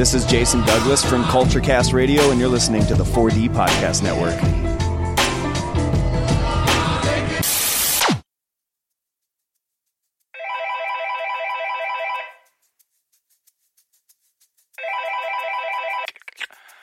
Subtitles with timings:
[0.00, 4.34] This is Jason Douglas from Culturecast Radio, and you're listening to the 4D Podcast Network.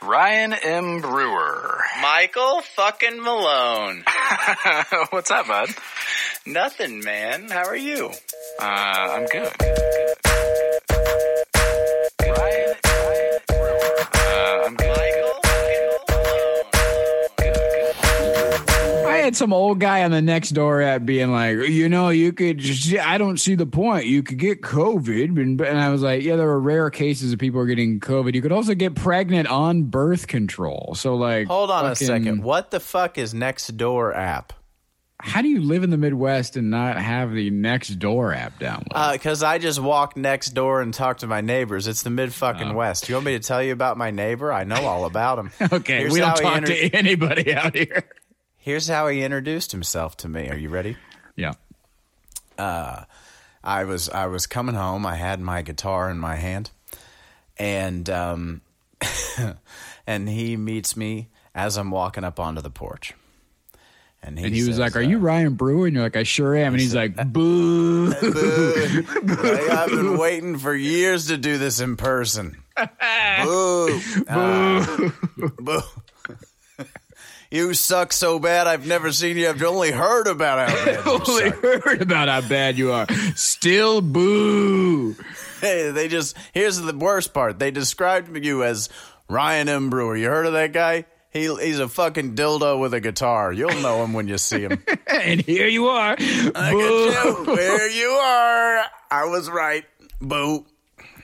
[0.04, 1.02] Ryan M.
[1.02, 1.80] Brewer.
[2.00, 4.04] Michael fucking Malone.
[5.10, 5.70] What's up, bud?
[6.46, 7.50] Nothing, man.
[7.50, 8.12] How are you?
[8.62, 9.52] Uh, I'm good.
[12.22, 12.67] Ryan, Ryan
[19.28, 22.98] had some old guy on the Nextdoor app being like, you know, you could just,
[22.98, 24.06] I don't see the point.
[24.06, 25.38] You could get COVID.
[25.38, 28.34] And, and I was like, yeah, there are rare cases of people are getting COVID.
[28.36, 30.94] You could also get pregnant on birth control.
[30.96, 32.42] So, like, Hold on a second.
[32.42, 34.54] What the fuck is Nextdoor app?
[35.20, 39.12] How do you live in the Midwest and not have the Nextdoor app downloaded?
[39.14, 41.88] Because Uh, I just walk next door and talk to my neighbors.
[41.88, 43.10] It's the mid fucking West.
[43.10, 44.54] You want me to tell you about my neighbor?
[44.54, 45.52] I know all about him.
[45.74, 48.06] okay, here's we don't talk inter- to anybody out here.
[48.68, 50.50] Here's how he introduced himself to me.
[50.50, 50.98] Are you ready?
[51.38, 51.54] Yeah.
[52.60, 53.06] I
[53.86, 55.06] was I was coming home.
[55.06, 56.72] I had my guitar in my hand,
[57.58, 58.62] and um,
[60.08, 63.14] and he meets me as I'm walking up onto the porch.
[64.22, 65.88] And he, And he was like, Are uh, you Ryan Brewer?
[65.88, 66.74] And you're like, I sure am.
[66.74, 68.08] And he's like, Boo.
[68.08, 68.20] Like,
[69.70, 72.58] I've been waiting for years to do this in person.
[72.76, 74.02] Boo.
[74.28, 75.12] Ah.
[75.58, 75.82] Boo.
[77.52, 79.50] You suck so bad I've never seen you.
[79.50, 81.62] I've only heard about how bad you Only suck.
[81.84, 83.08] heard about how bad you are.
[83.36, 85.16] Still boo.
[85.62, 87.60] Hey, they just here's the worst part.
[87.60, 88.90] They described you as
[89.30, 89.90] Ryan M.
[89.90, 90.16] Brewer.
[90.18, 91.06] You heard of that guy?
[91.32, 93.52] He he's a fucking dildo with a guitar.
[93.52, 94.84] You'll know him when you see him.
[95.08, 96.12] And here you are.
[96.12, 97.56] Look you.
[97.56, 98.84] There you are.
[99.10, 99.84] I was right.
[100.22, 100.66] Boo.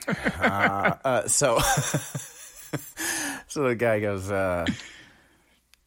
[0.08, 1.58] Uh, uh, so,
[3.48, 4.66] so the guy goes, uh,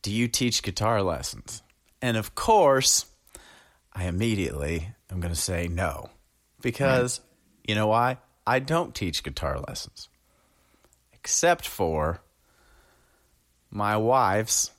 [0.01, 1.61] "Do you teach guitar lessons?"
[2.01, 3.05] And of course,
[3.93, 6.09] I immediately am going to say no,
[6.61, 7.21] because
[7.67, 8.17] you know why?
[8.45, 10.09] I don't teach guitar lessons,
[11.13, 12.21] except for
[13.69, 14.71] my wife's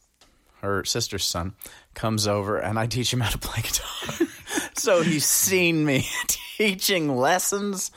[0.60, 1.54] her sister's son
[1.94, 4.28] comes over and I teach him how to play guitar.
[4.74, 7.90] so he's seen me teaching lessons,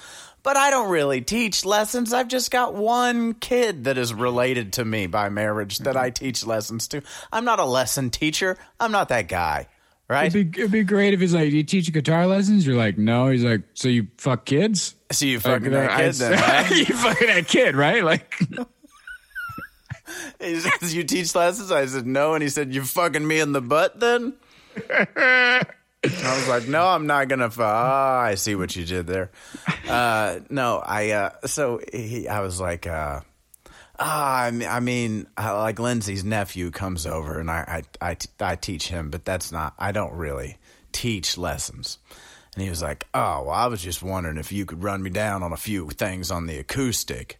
[0.43, 2.13] but I don't really teach lessons.
[2.13, 6.25] I've just got one kid that is related to me by marriage that I mm-hmm.
[6.25, 7.01] teach lessons to.
[7.31, 8.57] I'm not a lesson teacher.
[8.79, 9.67] I'm not that guy,
[10.07, 10.27] right?
[10.27, 12.65] It'd be, it'd be great if he's like, you teach guitar lessons?
[12.65, 13.27] You're like, No.
[13.27, 14.95] He's like, So you fuck kids?
[15.11, 16.71] So you Like, fucking that I- kid then, right?
[16.89, 18.03] you fucking that kid, right?
[18.03, 18.41] Like,
[20.39, 21.71] He says, you teach lessons?
[21.71, 22.33] I said, no.
[22.33, 24.33] And he said, you fucking me in the butt then?
[26.03, 27.49] I was like, no, I'm not to.
[27.49, 29.29] Fu- ah, I see what you did there.
[29.87, 33.21] Uh, no, I, uh, so he, I was like, uh,
[33.99, 38.55] ah, I mean, I mean, like Lindsay's nephew comes over and I, I, I, I
[38.55, 40.57] teach him, but that's not, I don't really
[40.91, 41.99] teach lessons.
[42.55, 45.11] And he was like, oh, well, I was just wondering if you could run me
[45.11, 47.39] down on a few things on the acoustic.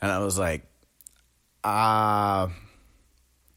[0.00, 0.64] And I was like,
[1.64, 2.48] uh,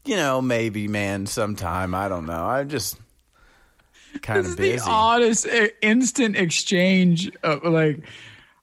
[0.04, 1.94] you know, maybe, man, sometime.
[1.94, 2.44] I don't know.
[2.44, 2.98] I'm just
[4.22, 8.00] kind this of is the oddest uh, instant exchange of like,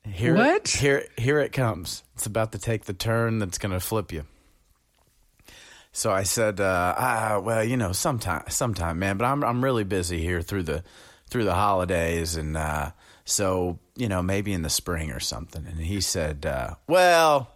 [0.05, 0.67] Here, What?
[0.67, 2.03] Here, here it comes.
[2.15, 4.25] It's about to take the turn that's going to flip you.
[5.91, 9.17] So I said, uh, ah, well, you know, sometime, sometime, man.
[9.17, 10.83] But I'm, I'm really busy here through the,
[11.29, 12.91] through the holidays, and uh,
[13.23, 15.65] so you know, maybe in the spring or something.
[15.65, 17.51] And he said, uh, well.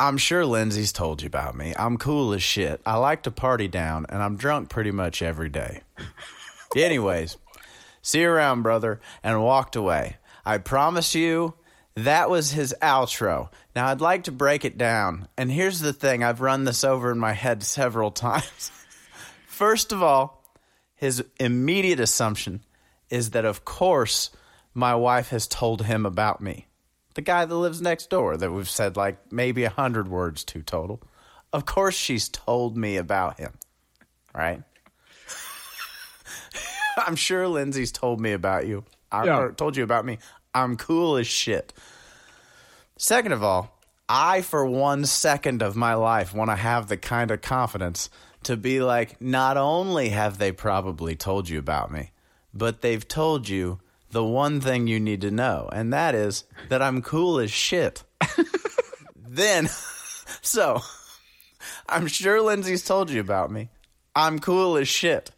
[0.00, 1.74] I'm sure Lindsay's told you about me.
[1.78, 2.80] I'm cool as shit.
[2.86, 5.82] I like to party down, and I'm drunk pretty much every day.
[6.74, 7.36] Anyways,
[8.00, 10.16] see you around, brother, and walked away.
[10.42, 11.52] I promise you
[11.96, 13.50] that was his outro.
[13.76, 15.28] Now, I'd like to break it down.
[15.36, 18.72] And here's the thing I've run this over in my head several times.
[19.46, 20.42] First of all,
[20.94, 22.64] his immediate assumption
[23.10, 24.30] is that, of course,
[24.72, 26.68] my wife has told him about me.
[27.14, 30.62] The guy that lives next door that we've said like maybe a hundred words to
[30.62, 31.00] total.
[31.52, 33.52] Of course, she's told me about him,
[34.34, 34.62] right?
[36.96, 38.84] I'm sure Lindsay's told me about you.
[39.10, 39.48] I Yeah.
[39.56, 40.18] told you about me.
[40.54, 41.72] I'm cool as shit.
[42.96, 43.78] Second of all,
[44.08, 48.10] I, for one second of my life, want to have the kind of confidence
[48.42, 52.10] to be like, not only have they probably told you about me,
[52.52, 53.78] but they've told you
[54.10, 58.02] the one thing you need to know, and that is that I'm cool as shit.
[59.16, 59.68] then,
[60.42, 60.82] so,
[61.88, 63.68] I'm sure Lindsay's told you about me.
[64.14, 65.30] I'm cool as shit.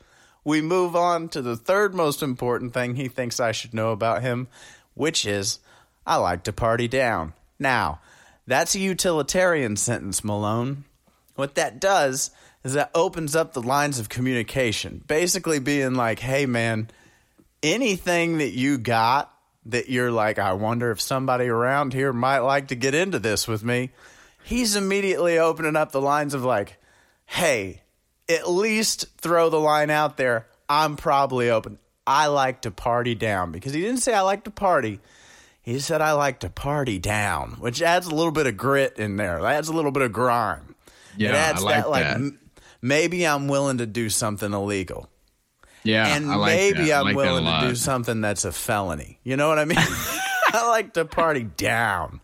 [0.44, 4.22] We move on to the third most important thing he thinks I should know about
[4.22, 4.48] him,
[4.94, 5.60] which is
[6.06, 7.34] I like to party down.
[7.58, 8.00] Now,
[8.46, 10.84] that's a utilitarian sentence, Malone.
[11.36, 12.30] What that does
[12.64, 15.02] is that opens up the lines of communication.
[15.06, 16.90] Basically, being like, hey, man,
[17.62, 19.32] anything that you got
[19.66, 23.46] that you're like, I wonder if somebody around here might like to get into this
[23.46, 23.90] with me,
[24.44, 26.78] he's immediately opening up the lines of like,
[27.26, 27.82] hey,
[28.28, 30.48] at least throw the line out there.
[30.68, 31.78] I'm probably open.
[32.06, 35.00] I like to party down because he didn't say I like to party.
[35.60, 39.16] He said I like to party down, which adds a little bit of grit in
[39.16, 39.40] there.
[39.40, 40.74] That adds a little bit of grime.
[41.16, 42.16] Yeah, it adds I like that like that.
[42.16, 42.40] m-
[42.80, 45.08] maybe I'm willing to do something illegal.
[45.84, 46.92] Yeah, and I like maybe that.
[46.92, 49.18] I I'm like willing to do something that's a felony.
[49.24, 49.78] You know what I mean?
[50.52, 52.20] I like to party down.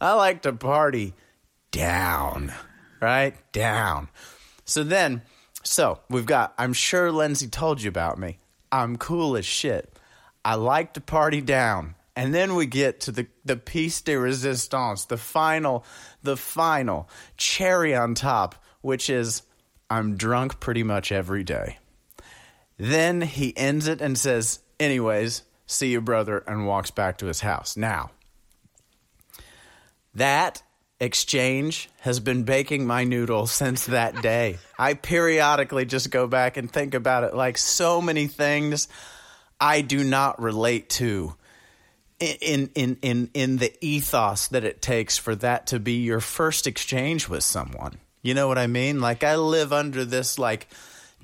[0.00, 1.14] I like to party
[1.70, 2.52] down.
[3.00, 3.34] Right?
[3.52, 4.08] Down.
[4.64, 5.22] So then,
[5.62, 8.38] so we've got, I'm sure Lindsay told you about me.
[8.72, 9.98] I'm cool as shit.
[10.44, 11.94] I like to party down.
[12.14, 15.84] And then we get to the, the piece de resistance, the final,
[16.22, 19.42] the final cherry on top, which is
[19.90, 21.78] I'm drunk pretty much every day.
[22.78, 27.40] Then he ends it and says, Anyways, see you, brother, and walks back to his
[27.40, 27.76] house.
[27.76, 28.10] Now,
[30.14, 30.62] that
[31.00, 34.58] exchange has been baking my noodle since that day.
[34.78, 38.88] I periodically just go back and think about it like so many things
[39.60, 41.34] I do not relate to
[42.18, 46.66] in in in in the ethos that it takes for that to be your first
[46.66, 47.98] exchange with someone.
[48.22, 49.00] You know what I mean?
[49.00, 50.66] Like I live under this like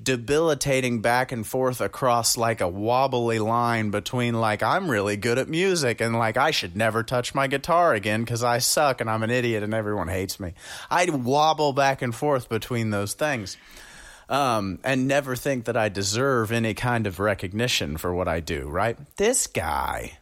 [0.01, 5.47] debilitating back and forth across like a wobbly line between like I'm really good at
[5.47, 9.23] music and like I should never touch my guitar again cuz I suck and I'm
[9.23, 10.53] an idiot and everyone hates me.
[10.89, 13.57] I'd wobble back and forth between those things.
[14.29, 18.67] Um, and never think that I deserve any kind of recognition for what I do,
[18.69, 18.97] right?
[19.17, 20.17] This guy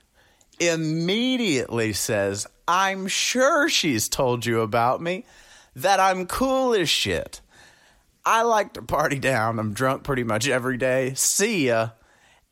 [0.59, 5.25] immediately says, I'm sure she's told you about me,
[5.75, 7.40] that I'm cool as shit.
[8.25, 9.59] I like to party down.
[9.59, 11.13] I'm drunk pretty much every day.
[11.15, 11.89] See ya.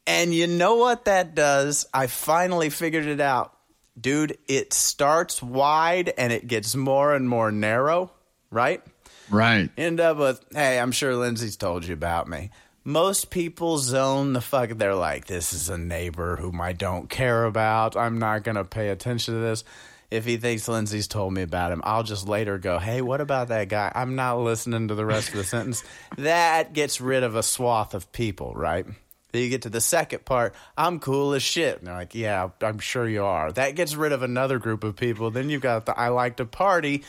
[0.08, 1.86] And you know what that does?
[1.94, 3.56] I finally figured it out.
[4.00, 8.12] Dude, it starts wide and it gets more and more narrow,
[8.50, 8.82] right?
[9.30, 9.70] Right.
[9.78, 12.50] End up with, hey, I'm sure Lindsay's told you about me.
[12.84, 14.70] Most people zone the fuck.
[14.70, 17.96] They're like, this is a neighbor whom I don't care about.
[17.96, 19.64] I'm not going to pay attention to this.
[20.12, 23.50] If he thinks Lindsay's told me about him, I'll just later go, hey, what about
[23.50, 23.92] that guy?
[23.94, 25.84] I'm not listening to the rest of the sentence.
[26.18, 28.86] That gets rid of a swath of people, right?
[29.32, 31.78] Then you get to the second part, I'm cool as shit.
[31.78, 33.52] And they're like, yeah, I'm sure you are.
[33.52, 35.30] That gets rid of another group of people.
[35.32, 37.04] Then you've got the I like to party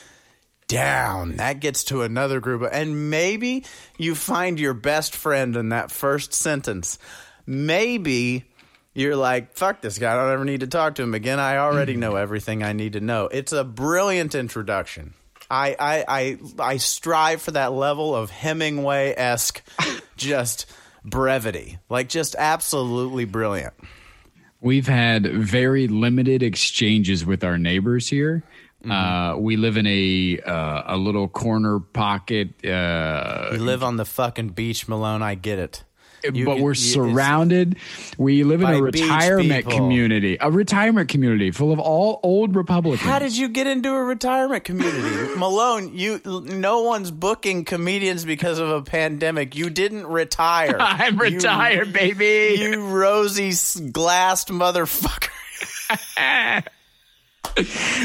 [0.68, 1.36] down.
[1.36, 2.68] That gets to another group.
[2.70, 3.64] And maybe
[3.98, 6.98] you find your best friend in that first sentence.
[7.46, 8.44] Maybe
[9.00, 10.12] you're like, fuck this guy.
[10.12, 11.40] I don't ever need to talk to him again.
[11.40, 13.26] I already know everything I need to know.
[13.26, 15.14] It's a brilliant introduction.
[15.50, 19.62] I, I, I, I strive for that level of Hemingway esque
[20.16, 20.66] just
[21.04, 21.78] brevity.
[21.88, 23.74] Like, just absolutely brilliant.
[24.60, 28.44] We've had very limited exchanges with our neighbors here.
[28.84, 28.90] Mm-hmm.
[28.90, 34.06] Uh, we live in a uh, a little corner pocket, uh, You live on the
[34.06, 35.22] fucking beach, Malone.
[35.22, 35.84] I get it.
[36.32, 37.76] You but we're you- surrounded.
[38.18, 43.00] We live in a retirement community, a retirement community full of all old Republicans.
[43.00, 45.96] How did you get into a retirement community, Malone?
[45.96, 49.56] You, no one's booking comedians because of a pandemic.
[49.56, 50.76] You didn't retire.
[50.80, 52.56] I'm You- retired, baby.
[52.60, 53.52] You, rosy
[53.92, 55.28] glassed motherfucker.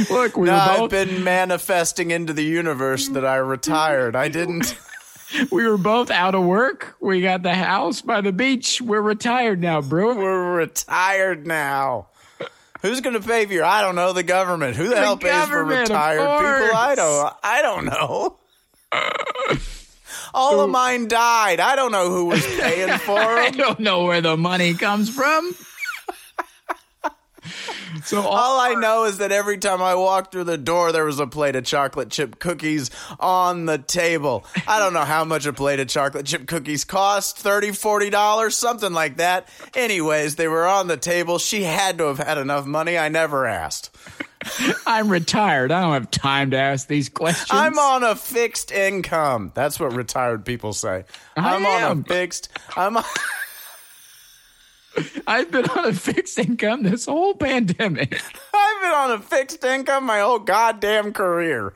[0.10, 4.16] Look, we No, were I've been manifesting into the universe that I retired.
[4.16, 4.78] I didn't.
[5.52, 6.96] We were both out of work.
[7.00, 8.82] We got the house by the beach.
[8.82, 10.16] We're retired now, bro.
[10.16, 12.08] We're retired now.
[12.82, 13.66] Who's going to pay for your?
[13.66, 14.14] I don't know.
[14.14, 14.76] The government.
[14.76, 16.78] Who the, hell pays for retired people?
[16.78, 17.34] I don't.
[17.44, 18.38] I don't know.
[20.34, 21.60] All of mine died.
[21.60, 25.56] I don't know who was paying for I don't know where the money comes from.
[28.04, 31.06] so all, All I know is that every time I walked through the door, there
[31.06, 34.46] was a plate of chocolate chip cookies on the table.
[34.68, 38.94] I don't know how much a plate of chocolate chip cookies cost $30, $40, something
[38.94, 39.48] like that.
[39.74, 41.40] Anyways, they were on the table.
[41.40, 42.98] She had to have had enough money.
[42.98, 43.96] I never asked.
[44.86, 45.72] I'm retired.
[45.72, 47.50] I don't have time to ask these questions.
[47.52, 49.52] I'm on a fixed income.
[49.56, 51.06] That's what retired people say.
[51.36, 52.50] I I'm on a fixed.
[52.76, 52.98] I'm.
[52.98, 53.04] On,
[55.28, 58.14] I've been on a fixed income this whole pandemic.
[58.54, 61.74] I've been on a fixed income my whole goddamn career.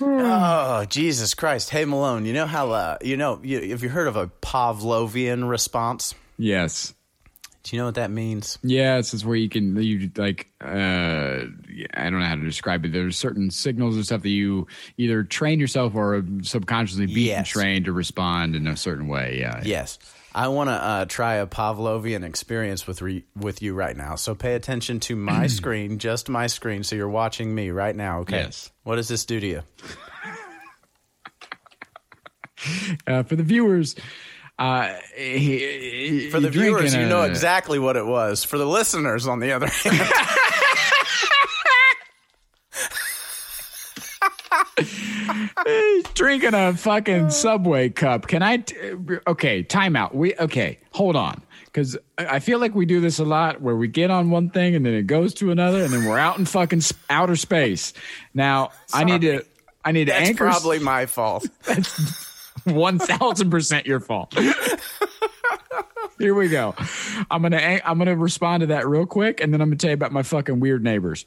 [0.00, 1.70] oh Jesus Christ!
[1.70, 5.48] Hey Malone, you know how uh, you know you, have you heard of a Pavlovian
[5.48, 6.14] response?
[6.38, 6.94] Yes.
[7.62, 8.58] Do you know what that means?
[8.62, 11.44] Yeah, it's just where you can you like uh
[11.94, 12.92] I don't know how to describe it.
[12.92, 17.48] There's certain signals and stuff that you either train yourself or subconsciously and Yes.
[17.48, 19.38] train to respond in a certain way.
[19.38, 19.60] Yeah.
[19.64, 19.98] Yes.
[20.34, 24.14] I want to uh, try a Pavlovian experience with re- with you right now.
[24.14, 26.82] So pay attention to my screen, just my screen.
[26.84, 28.20] So you're watching me right now.
[28.20, 28.36] Okay.
[28.42, 28.70] Yes.
[28.84, 29.62] What does this do to you?
[33.06, 33.96] Uh, for the viewers,
[34.60, 38.44] uh, he, For the viewers, you know exactly what it was.
[38.44, 39.98] For the listeners, on the other hand,
[46.14, 48.28] drinking a fucking Subway cup.
[48.28, 48.58] Can I?
[48.58, 48.76] T-
[49.26, 50.14] okay, timeout.
[50.14, 50.78] We okay.
[50.92, 54.28] Hold on, because I feel like we do this a lot, where we get on
[54.28, 57.36] one thing and then it goes to another, and then we're out in fucking outer
[57.36, 57.94] space.
[58.34, 59.42] Now I need to.
[59.82, 60.44] I need to that's anchor.
[60.44, 61.46] probably my fault.
[62.70, 64.34] one thousand percent your fault.
[66.18, 66.74] Here we go.
[67.30, 69.94] I'm gonna I'm gonna respond to that real quick, and then I'm gonna tell you
[69.94, 71.24] about my fucking weird neighbors.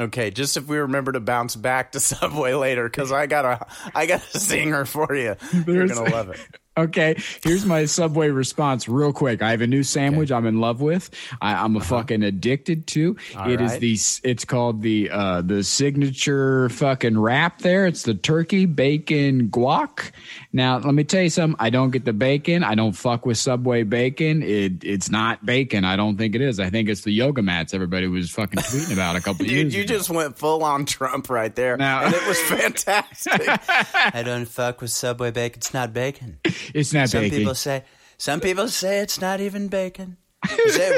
[0.00, 3.66] Okay, just if we remember to bounce back to Subway later, because I got a
[3.94, 5.36] I got a singer for you.
[5.66, 6.40] You're gonna love it.
[6.74, 9.42] Okay, here's my Subway response, real quick.
[9.42, 11.10] I have a new sandwich I'm in love with.
[11.42, 13.14] I, I'm a fucking addicted to.
[13.46, 13.80] It is right.
[13.80, 13.98] the.
[14.24, 17.58] It's called the uh, the signature fucking wrap.
[17.58, 20.12] There, it's the turkey bacon guac.
[20.54, 21.56] Now, let me tell you something.
[21.60, 22.64] I don't get the bacon.
[22.64, 24.42] I don't fuck with Subway bacon.
[24.42, 25.84] It it's not bacon.
[25.84, 26.58] I don't think it is.
[26.58, 29.74] I think it's the yoga mats everybody was fucking tweeting about a couple Dude, years
[29.74, 29.94] you ago.
[29.94, 33.42] just went full on Trump right there, Now- and it was fantastic.
[34.14, 35.58] I don't fuck with Subway bacon.
[35.58, 36.38] It's not bacon.
[36.74, 37.38] It's not Some bacon.
[37.38, 37.84] people say
[38.18, 40.16] some people say it's not even bacon.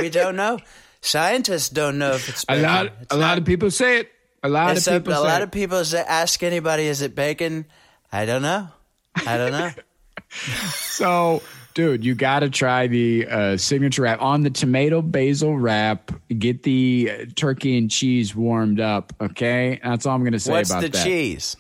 [0.00, 0.59] We don't know.
[1.00, 2.64] Scientists don't know if it's bacon.
[2.64, 4.11] a lot It's a lot of people say it.
[4.42, 5.44] A lot of people a lot it.
[5.44, 7.64] of people say, ask anybody, is it bacon?
[8.12, 8.68] I don't know.
[9.26, 9.71] I don't know.
[10.73, 11.42] So,
[11.75, 16.11] dude, you got to try the uh, signature wrap on the tomato basil wrap.
[16.38, 19.12] Get the uh, turkey and cheese warmed up.
[19.21, 21.04] Okay, that's all I'm gonna say What's about the that.
[21.04, 21.56] cheese?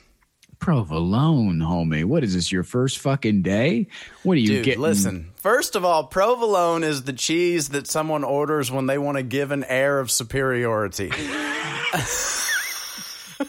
[0.64, 2.06] Provolone, homie.
[2.06, 2.50] What is this?
[2.50, 3.86] Your first fucking day?
[4.22, 4.80] What are you Dude, getting?
[4.80, 5.30] listen.
[5.36, 9.50] First of all, provolone is the cheese that someone orders when they want to give
[9.50, 11.10] an air of superiority.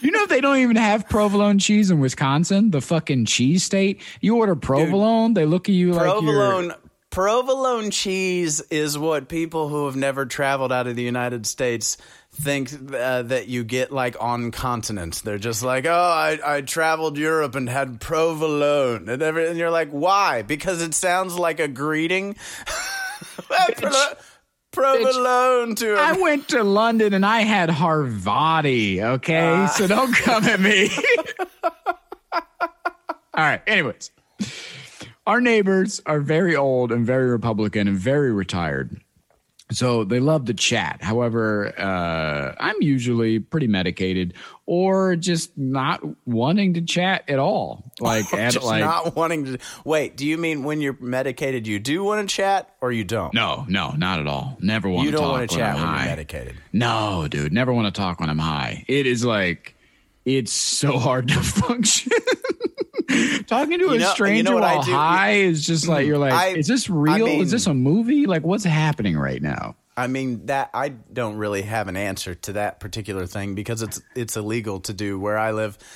[0.02, 4.02] You know they don't even have provolone cheese in Wisconsin, the fucking cheese state.
[4.20, 6.74] You order provolone, they look at you like provolone
[7.16, 11.96] provolone cheese is what people who have never traveled out of the United States
[12.36, 15.22] think uh, that you get like on continents.
[15.22, 19.72] They're just like, "Oh, I, I traveled Europe and had provolone," and, every, and you're
[19.72, 22.36] like, "Why?" Because it sounds like a greeting.
[24.72, 29.02] provolone to I went to London and I had Havarti.
[29.02, 29.68] Okay, Ah.
[29.68, 30.90] so don't come at me.
[32.34, 33.62] All right.
[33.68, 34.12] Anyways,
[35.28, 39.02] our neighbors are very old and very Republican and very retired.
[39.72, 41.02] So they love to chat.
[41.02, 44.36] However, uh, I'm usually pretty medicated
[44.68, 47.92] or just not wanting to chat at all.
[48.00, 49.58] Like, at, Just like not wanting to.
[49.84, 53.34] Wait, do you mean when you're medicated, you do want to chat, or you don't?
[53.34, 54.58] no, no, not at all.
[54.60, 55.98] Never want you to don't talk want to chat I'm when high.
[55.98, 56.56] you're medicated.
[56.72, 58.86] No, dude, never want to talk when I'm high.
[58.88, 59.75] It is like
[60.26, 62.12] it's so hard to function.
[63.48, 66.18] Talking to You a know- you stranger know what while high is just like you're
[66.18, 67.26] like, I- is this I real?
[67.28, 68.26] mean- is this a movie?
[68.26, 69.76] Like, what's happening right now?
[69.98, 74.02] I mean that I don't really have an answer to that particular thing because it's
[74.14, 75.78] it's illegal to do where I live.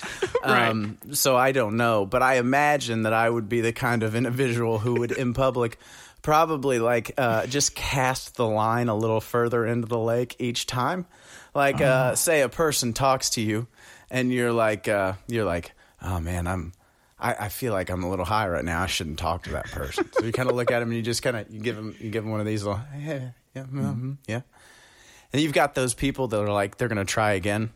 [0.41, 4.15] Um, so I don't know, but I imagine that I would be the kind of
[4.15, 5.77] individual who would in public
[6.21, 11.05] probably like uh, just cast the line a little further into the lake each time.
[11.53, 13.67] Like uh, say a person talks to you
[14.11, 16.73] and you're like uh, you're like, "Oh man, I'm
[17.19, 18.81] I, I feel like I'm a little high right now.
[18.81, 20.09] I shouldn't talk to that person.
[20.13, 21.95] So you kind of look at him and you just kind of you give him
[21.99, 24.41] you give him one of these little yeah yeah mhm, yeah.
[25.31, 27.71] And you've got those people that are like they're gonna try again.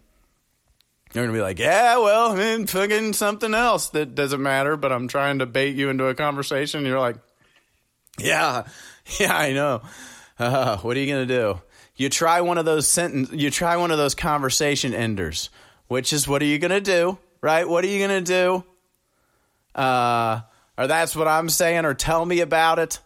[1.11, 4.91] They're gonna be like, yeah, well, I'm mean, fucking something else that doesn't matter, but
[4.91, 6.79] I'm trying to bait you into a conversation.
[6.79, 7.17] And you're like,
[8.17, 8.63] yeah,
[9.19, 9.81] yeah, I know.
[10.39, 11.61] Uh, what are you gonna do?
[11.95, 13.29] You try one of those sentence.
[13.31, 15.51] You try one of those conversation enders,
[15.93, 17.17] which is what are you gonna do?
[17.39, 17.69] Right?
[17.69, 18.63] What are you gonna do?
[19.75, 20.41] Uh,
[20.77, 21.85] or that's what I'm saying.
[21.85, 22.99] Or tell me about it.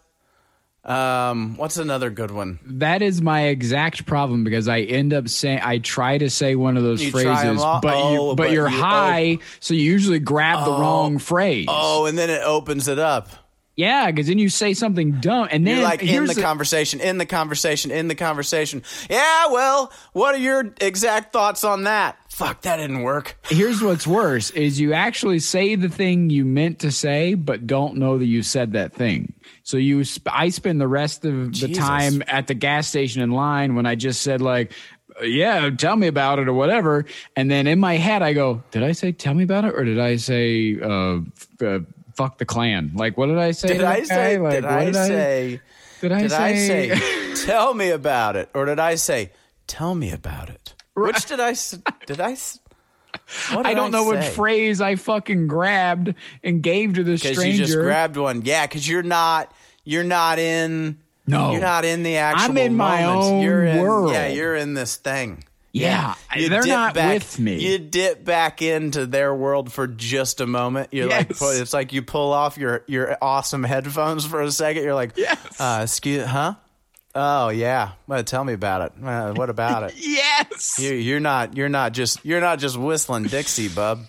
[0.84, 2.58] Um, what's another good one?
[2.64, 6.78] That is my exact problem because I end up saying I try to say one
[6.78, 9.82] of those You phrases, all- but you oh, but, but you're you- high, so you
[9.82, 11.66] usually grab the wrong phrase.
[11.68, 13.28] Oh, and then it opens it up.
[13.76, 17.00] yeah, because then you say something dumb, and then You're like in the the- conversation,
[17.00, 18.82] in the conversation, in the conversation.
[19.10, 22.16] Yeah, well, what are your exact thoughts on that?
[22.38, 23.36] Fuck, that didn't work.
[23.50, 27.96] here's what's worse is you actually say the thing you meant to say but don't
[27.96, 29.32] know that you said that thing
[29.64, 33.30] So you, sp- I spend the rest of the time at the gas station in
[33.32, 34.72] line when I just said like,
[35.20, 37.04] yeah, tell me about it or whatever.
[37.34, 39.84] And then in my head, I go, did I say tell me about it or
[39.84, 41.80] did I say uh, f- uh,
[42.14, 42.92] fuck the Klan?
[42.94, 43.66] Like, what did I say?
[43.68, 44.38] Did I say?
[44.38, 45.60] Like, did what I did say?
[46.00, 46.94] Did I Did I say?
[47.34, 47.46] say?
[47.46, 49.32] Tell me about it, or did I say?
[49.66, 50.74] Tell me about it.
[51.06, 51.50] Which did I?
[51.50, 52.32] s- Did I?
[52.32, 52.58] s-
[53.52, 56.14] What I don't know what phrase I fucking grabbed
[56.44, 57.56] and gave to the Because stranger.
[57.58, 58.42] you just grabbed one.
[58.44, 59.52] Yeah, because you're not.
[59.84, 60.98] You're not in.
[61.26, 61.52] No.
[61.52, 62.50] you're not in the actual.
[62.50, 63.26] I'm in my moments.
[63.26, 64.12] own you're in, world.
[64.12, 65.44] Yeah, you're in this thing.
[65.72, 67.58] yeah, You they're dip not back- with me.
[67.60, 70.88] You dip back into their world for just a moment.
[70.92, 74.82] You're like, it's like you pull off your your awesome headphones for a second.
[74.84, 75.60] You're like, Yes.
[75.60, 76.54] uh, excuse, huh?
[77.14, 77.92] Oh yeah.
[78.06, 79.04] Well, tell me about it.
[79.04, 79.94] Uh, what about it?
[79.98, 80.27] yes.
[80.78, 81.56] You, you're not.
[81.56, 82.24] You're not just.
[82.24, 84.00] You're not just whistling Dixie, bub.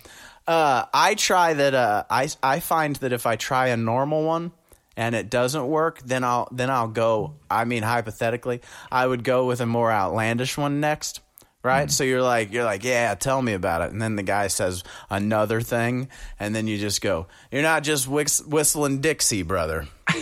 [0.46, 1.74] Uh, I try that.
[1.74, 4.52] Uh, I I find that if I try a normal one
[4.96, 7.34] and it doesn't work, then I'll then I'll go.
[7.50, 11.20] I mean, hypothetically, I would go with a more outlandish one next.
[11.62, 14.46] Right, so you're like you're like yeah, tell me about it, and then the guy
[14.46, 19.86] says another thing, and then you just go, you're not just whis- whistling Dixie, brother,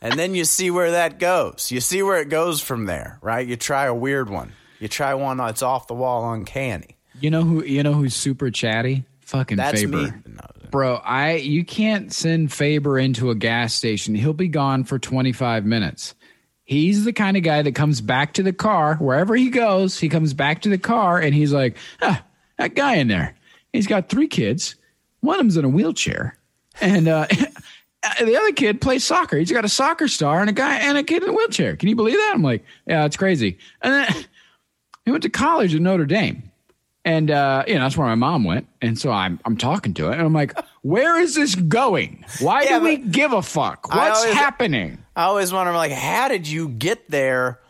[0.00, 1.70] and then you see where that goes.
[1.70, 3.46] You see where it goes from there, right?
[3.46, 4.54] You try a weird one.
[4.78, 6.96] You try one that's off the wall, uncanny.
[7.20, 7.64] You know who?
[7.64, 9.04] You know who's super chatty?
[9.20, 9.96] Fucking That's Faber.
[9.96, 10.12] me.
[10.70, 14.14] Bro, I you can't send Faber into a gas station.
[14.14, 16.14] He'll be gone for 25 minutes.
[16.64, 19.98] He's the kind of guy that comes back to the car wherever he goes.
[19.98, 22.22] He comes back to the car and he's like, ah,
[22.58, 23.34] that guy in there.
[23.72, 24.76] He's got three kids.
[25.20, 26.38] One of them's in a wheelchair,
[26.80, 27.26] and uh,
[28.20, 29.36] the other kid plays soccer.
[29.36, 31.76] He's got a soccer star and a guy and a kid in a wheelchair.
[31.76, 32.32] Can you believe that?
[32.34, 33.58] I'm like, yeah, it's crazy.
[33.82, 34.24] And then
[35.08, 36.42] he went to college at Notre Dame.
[37.04, 40.08] And uh, you know that's where my mom went, and so I'm I'm talking to
[40.10, 42.22] it, and I'm like, "Where is this going?
[42.40, 43.86] Why Yeah, do we give a fuck?
[43.90, 47.60] I What's always- happening?" I always wonder, like, how did you get there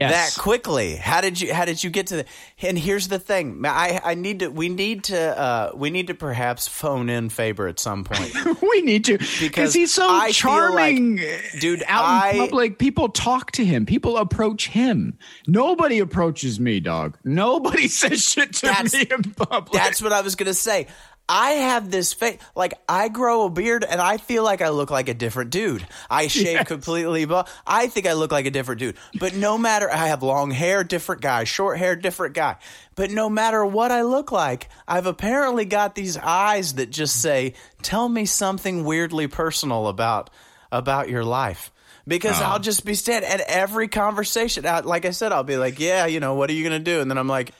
[0.00, 0.34] Yes.
[0.34, 0.96] that quickly?
[0.96, 1.52] How did you?
[1.52, 2.24] How did you get to the?
[2.62, 4.48] And here's the thing, I I need to.
[4.48, 5.38] We need to.
[5.38, 8.32] Uh, we need to perhaps phone in Faber at some point.
[8.62, 11.20] we need to Because he's so I feel like- charming,
[11.60, 13.84] dude, Out I- in public, people talk to him.
[13.84, 15.18] People approach him.
[15.46, 17.18] Nobody approaches me, dog.
[17.24, 19.72] Nobody says shit to me in public.
[19.72, 20.86] That's what I was gonna say.
[21.32, 24.90] I have this face, like I grow a beard, and I feel like I look
[24.90, 25.86] like a different dude.
[26.10, 28.96] I shave completely, but I think I look like a different dude.
[29.16, 32.56] But no matter, I have long hair, different guy, short hair, different guy.
[32.96, 37.54] But no matter what I look like, I've apparently got these eyes that just say,
[37.80, 40.30] "Tell me something weirdly personal about
[40.72, 41.70] about your life."
[42.08, 42.54] Because uh-huh.
[42.54, 44.66] I'll just be standing at every conversation.
[44.66, 47.00] I, like I said, I'll be like, "Yeah, you know, what are you gonna do?"
[47.00, 47.52] And then I'm like,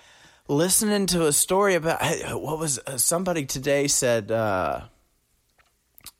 [0.51, 2.01] listening to a story about
[2.33, 4.81] what was uh, somebody today said uh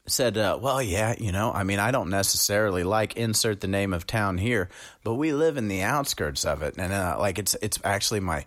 [0.07, 3.93] said uh, well yeah you know i mean i don't necessarily like insert the name
[3.93, 4.69] of town here
[5.03, 8.45] but we live in the outskirts of it and uh, like it's it's actually my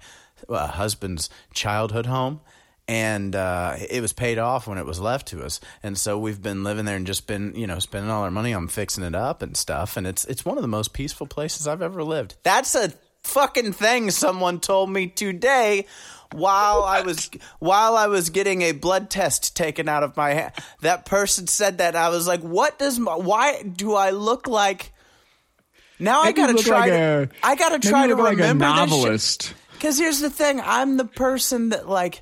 [0.48, 2.40] uh, husband's childhood home
[2.88, 6.42] and uh, it was paid off when it was left to us, and so we've
[6.42, 9.16] been living there and just been, you know, spending all our money on fixing it
[9.16, 9.96] up and stuff.
[9.96, 12.36] And it's it's one of the most peaceful places I've ever lived.
[12.44, 12.92] That's a
[13.24, 15.86] fucking thing someone told me today
[16.34, 20.54] while I was while I was getting a blood test taken out of my hand.
[20.82, 24.92] That person said that I was like, "What does my, why do I look like?"
[26.00, 26.80] Now I gotta try.
[26.80, 28.90] like to, a- I gotta try to like remember this shit.
[28.90, 29.54] novelist.
[29.74, 32.22] Because here's the thing I'm the person that, like,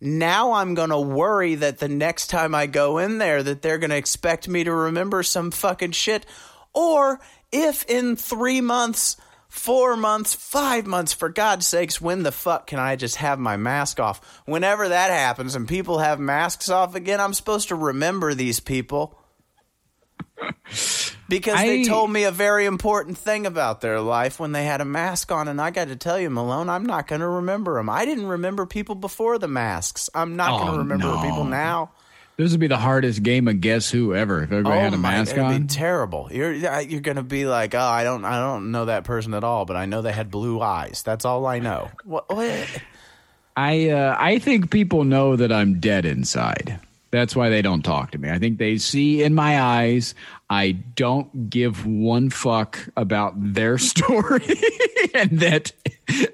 [0.00, 3.96] now I'm to worry that the next time I go in there that they're to
[3.96, 6.24] expect me to remember some fucking shit.
[6.72, 7.20] Or
[7.50, 9.16] if in three months,
[9.54, 13.56] four months, five months, for God's sakes, when the fuck can I just have my
[13.56, 14.42] mask off?
[14.46, 19.18] Whenever that happens and people have masks off again, I'm supposed to remember these people.
[21.28, 24.84] Because they told me a very important thing about their life when they had a
[24.84, 27.88] mask on, and I got to tell you, Malone, I'm not going to remember them.
[27.88, 30.10] I didn't remember people before the masks.
[30.14, 31.22] I'm not going Oh, to remember no.
[31.22, 31.92] people now.
[32.36, 34.98] This would be the hardest game of Guess Who ever if everybody had a Oh
[34.98, 35.62] my, mask it'd on.
[35.62, 36.28] be terrible.
[36.32, 39.44] You're you're going to be like, oh, I don't I don't know that person at
[39.44, 41.02] all, but I know they had blue eyes.
[41.04, 41.90] That's all I know.
[42.04, 42.28] What?
[42.34, 42.68] what?
[43.56, 46.80] I uh, I think people know that I'm dead inside.
[47.12, 48.28] That's why they don't talk to me.
[48.28, 50.16] I think they see in my eyes
[50.50, 54.44] I don't give one fuck about their story
[55.14, 55.70] and that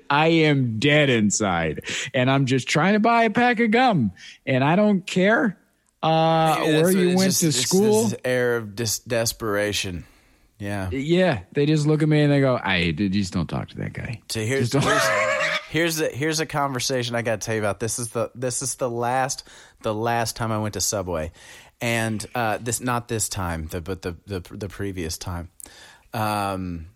[0.09, 1.83] I am dead inside
[2.15, 4.13] and I'm just trying to buy a pack of gum
[4.47, 5.59] and I don't care
[6.03, 8.05] uh, Maybe where you went just- to school.
[8.05, 10.05] This air of dis- desperation.
[10.59, 10.91] Yeah.
[10.91, 13.95] yeah, they just look at me and they go, "I just don't talk to that
[13.95, 15.03] guy." So here's here's
[15.71, 17.81] here's a here's a conversation I got to tell you about.
[17.81, 19.43] This is the this is the last
[19.81, 21.33] the last time I went to Subway,
[21.81, 25.49] and uh, this not this time, the, but the, the the previous time.
[26.13, 26.89] Um,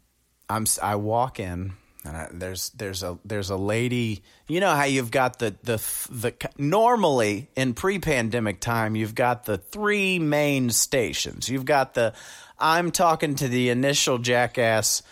[0.50, 1.72] I'm I walk in
[2.04, 4.22] and I, there's there's a there's a lady.
[4.46, 5.76] You know how you've got the the
[6.10, 11.48] the normally in pre-pandemic time you've got the three main stations.
[11.48, 12.12] You've got the
[12.58, 15.02] I'm talking to the initial jackass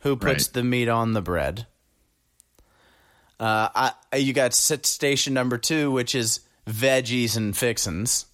[0.00, 0.52] who puts Right.
[0.54, 1.66] the meat on the bread.
[3.40, 8.26] Uh, I, you got station number two, which is veggies and fixins.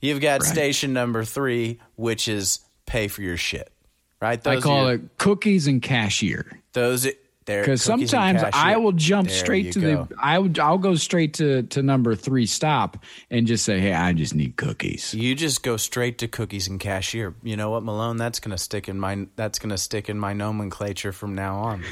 [0.00, 0.50] You've got Right.
[0.50, 3.72] station number three, which is pay for your shit.
[4.20, 4.44] Right?
[4.46, 6.60] I call your- it cookies and cashier.
[6.72, 7.06] those.
[7.48, 10.04] Because sometimes I will jump There straight to go.
[10.04, 13.94] the I would I'll go straight to to number three stop and just say, hey,
[13.94, 15.14] I just need cookies.
[15.14, 17.34] You just go straight to cookies and cashier.
[17.42, 18.16] You know what, Malone?
[18.16, 19.26] That's gonna stick in my.
[19.36, 21.84] That's gonna stick in my nomenclature from now on.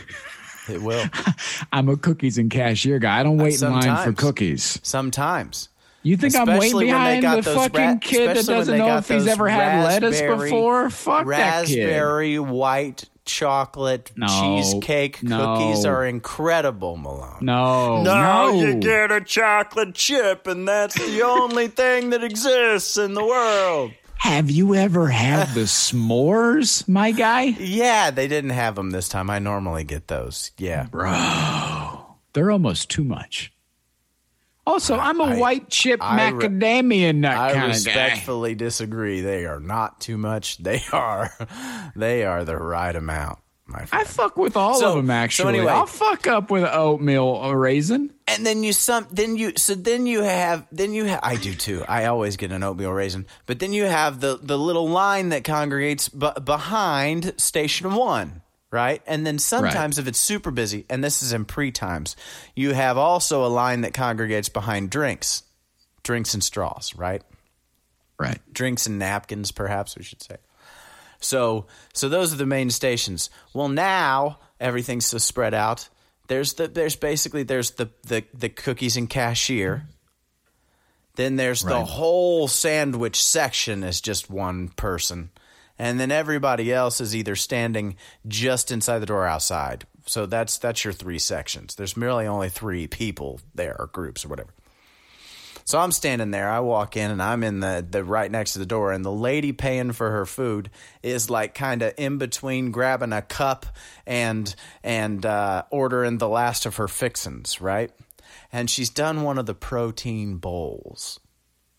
[0.69, 1.05] It will.
[1.73, 3.21] I'm a cookies and cashier guy.
[3.21, 4.81] I don't wait in line for cookies.
[4.83, 5.69] Sometimes.
[6.03, 9.09] You think I'm Especially waiting when behind the fucking ra- kid that doesn't know if
[9.09, 10.88] he's ever had lettuce before?
[10.88, 11.85] Fuck that kid.
[11.85, 15.57] Raspberry white chocolate No, cheesecake no.
[15.57, 17.39] cookies are incredible, Malone.
[17.43, 18.61] No, No, no.
[18.61, 23.93] you get a chocolate chip, and that's the only thing that exists in the world.
[24.19, 27.43] Have you ever had the s'mores, my guy?
[27.59, 29.29] Yeah, they didn't have them this time.
[29.29, 30.51] I normally get those.
[30.59, 30.85] Yeah.
[30.91, 31.12] Bro,
[32.33, 33.53] they're almost too much.
[34.66, 37.92] Also, I'm a I- white chip I macadamia nut I kind of guy.
[37.92, 39.20] I respectfully disagree.
[39.20, 40.59] They are not too much.
[40.62, 41.31] They are,
[41.94, 45.59] they are the right amount, my I fuck with all So- of them so actually.
[45.59, 48.11] anyway- I'll fuck up with oatmeal uh, raisin.
[48.26, 51.16] and then you some, then you, so then you have, then you.
[51.22, 51.85] I do too.
[51.88, 55.44] I always get an oatmeal raisin, but then you have the the little line that
[55.44, 58.42] congregates b- behind station one.
[58.77, 59.01] Right.
[59.07, 62.15] And then sometimes if it's super busy, and this is in pre times,
[62.55, 65.45] you have also a line that congregates behind drinks,
[66.03, 67.23] drinks and straws, right?
[68.19, 68.39] Right.
[68.53, 70.37] drinks and napkins, perhaps we should say.
[71.21, 73.31] So, so those are the main stations.
[73.55, 75.89] Well, now everything's so spread out.
[76.29, 79.87] There's the there's basically there's the the, the cookies and cashier.
[81.15, 85.31] Then there's the whole sandwich section is just one person.
[85.79, 89.87] And then everybody else is either standing just inside the door or outside.
[90.07, 91.75] So that's that's your three sections.
[91.75, 94.51] There's merely only three people there or groups or whatever.
[95.67, 96.49] So I'm standing there.
[96.49, 99.11] I walk in and I'm in the, the right next to the door, and the
[99.11, 100.71] lady paying for her food
[101.03, 103.67] is like kind of in between grabbing a cup
[104.07, 107.91] and and uh, ordering the last of her fixins, right?
[108.53, 111.19] And she's done one of the protein bowls.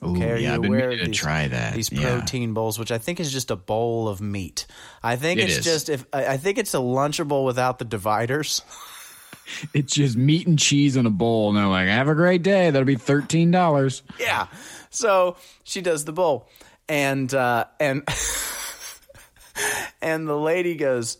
[0.03, 1.73] Okay, Ooh, are yeah, you I've been aware of to these, try that.
[1.73, 2.01] These Yeah.
[2.19, 4.67] protein bowls, which I think is just a bowl of meat.
[5.01, 5.65] I think It it's is.
[5.65, 8.61] just if I I think it's a lunchable without the dividers.
[9.73, 12.69] It's just meat and cheese in a bowl, and they're like, "Have a great day."
[12.69, 14.03] That'll be thirteen dollars.
[14.19, 14.47] Yeah.
[14.89, 16.49] So she does the bowl,
[16.89, 18.03] and uh, and
[20.01, 21.17] and the lady goes,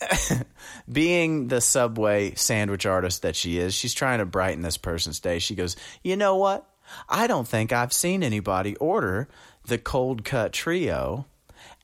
[0.92, 5.38] being the subway sandwich artist that she is, she's trying to brighten this person's day.
[5.38, 6.68] She goes, you know what?
[7.08, 9.28] I don't think I've seen anybody order
[9.66, 11.26] the cold cut trio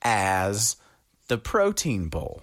[0.03, 0.77] as
[1.29, 2.43] the protein bowl.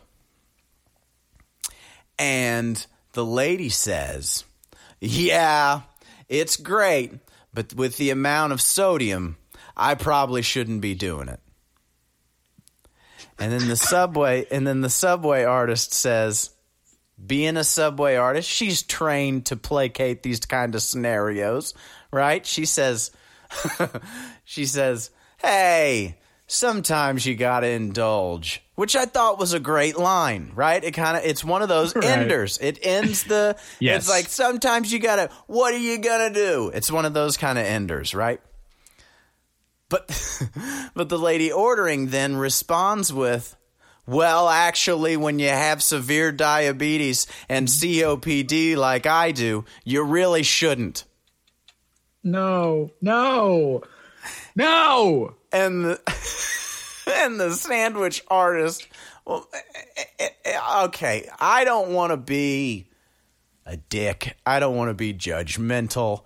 [2.17, 4.43] And the lady says,
[4.99, 5.81] Yeah,
[6.27, 7.13] it's great,
[7.53, 9.37] but with the amount of sodium,
[9.77, 11.39] I probably shouldn't be doing it.
[13.39, 16.51] And then the subway and then the subway artist says,
[17.25, 21.73] being a subway artist, she's trained to placate these kind of scenarios,
[22.11, 22.45] right?
[22.45, 23.11] She says
[24.45, 26.17] she says, "Hey,
[26.47, 30.81] sometimes you got to indulge." Which I thought was a great line, right?
[30.81, 32.05] It kind of it's one of those Right.
[32.05, 32.57] enders.
[32.61, 34.03] It ends the Yes.
[34.03, 36.71] it's like sometimes you got to what are you going to do?
[36.73, 38.39] It's one of those kind of enders, right?
[39.89, 40.07] But
[40.93, 43.55] but the lady ordering then responds with
[44.07, 51.03] well, actually, when you have severe diabetes and COPD like I do, you really shouldn't.
[52.23, 53.83] No, no,
[54.55, 55.35] no.
[55.51, 56.01] And the,
[57.15, 58.87] and the sandwich artist,
[59.25, 62.87] well, eh, eh, eh, okay, I don't want to be
[63.65, 64.35] a dick.
[64.45, 66.23] I don't want to be judgmental.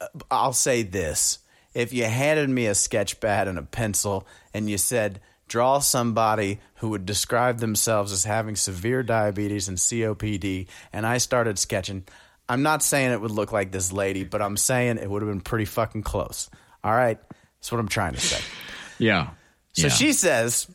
[0.00, 1.38] Uh, I'll say this.
[1.74, 6.60] If you handed me a sketch pad and a pencil and you said, draw somebody
[6.76, 12.04] who would describe themselves as having severe diabetes and COPD, and I started sketching,
[12.48, 15.28] I'm not saying it would look like this lady, but I'm saying it would have
[15.30, 16.48] been pretty fucking close.
[16.84, 17.18] All right?
[17.58, 18.40] That's what I'm trying to say.
[18.98, 19.28] Yeah.
[19.74, 19.92] So Yeah.
[19.92, 20.66] she says,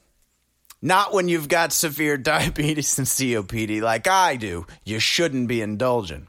[0.80, 4.68] not when you've got severe diabetes and COPD like I do.
[4.86, 6.28] You shouldn't be indulgent.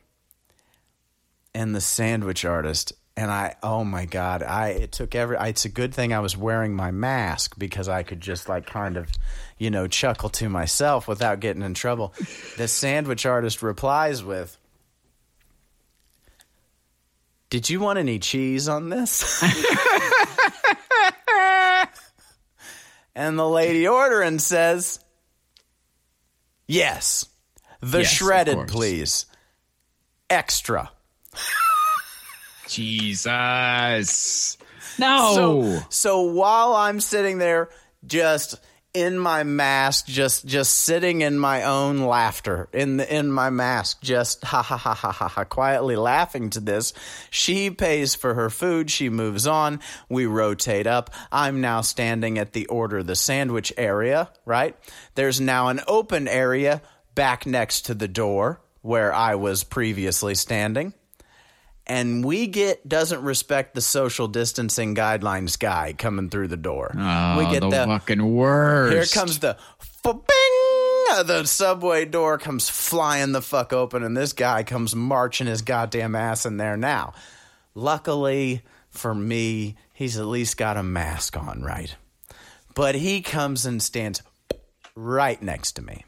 [1.54, 5.36] And the sandwich artist and I oh my god, I it took every.
[5.38, 8.96] It's a good thing I was wearing my mask because I could just like kind
[8.96, 9.10] of,
[9.58, 12.14] you know, chuckle to myself without getting in trouble.
[12.56, 14.56] The sandwich artist replies with.
[17.52, 19.42] Did you want any cheese on this?
[23.14, 24.98] and the lady ordering says,
[26.66, 27.26] Yes.
[27.82, 28.70] The Yes, shredded, course.
[28.72, 29.26] please.
[30.30, 30.90] Extra.
[32.68, 34.56] Jesus.
[34.98, 35.32] No.
[35.34, 37.68] So, so while I'm sitting there
[38.06, 38.54] just
[38.94, 44.02] in my mask, just just sitting in my own laughter, in the, in my mask,
[44.02, 46.92] just ha ha ha ha ha ha, quietly laughing to this,
[47.30, 48.90] she pays for her food.
[48.90, 49.80] She moves on.
[50.08, 51.10] We rotate up.
[51.30, 54.30] I'm now standing at the order the sandwich area.
[54.44, 54.76] Right
[55.14, 56.82] there's now an open area
[57.14, 60.92] back next to the door where I was previously standing
[61.86, 66.94] and we get doesn't respect the social distancing guidelines guy coming through the door.
[66.96, 68.92] oh, we get the, the, fucking worst.
[68.92, 69.56] here comes the
[70.02, 70.20] bing.
[71.10, 75.60] Uh, the subway door comes flying the fuck open, and this guy comes marching his
[75.62, 76.76] goddamn ass in there.
[76.76, 77.12] Now,
[77.74, 81.94] luckily for me, he's at least got a mask on, right?
[82.74, 84.22] But he comes and stands
[84.94, 86.04] right next to me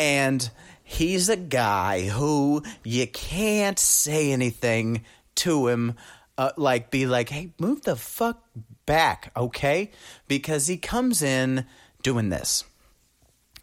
[0.00, 0.50] and
[0.90, 5.04] he's a guy who you can't say anything
[5.36, 5.94] to him
[6.36, 8.42] uh, like be like hey move the fuck
[8.86, 9.90] back okay
[10.26, 11.64] because he comes in
[12.02, 12.64] doing this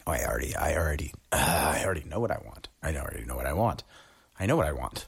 [0.08, 3.36] oh i already i already uh, i already know what i want i already know
[3.36, 3.84] what i want
[4.40, 5.08] i know what i want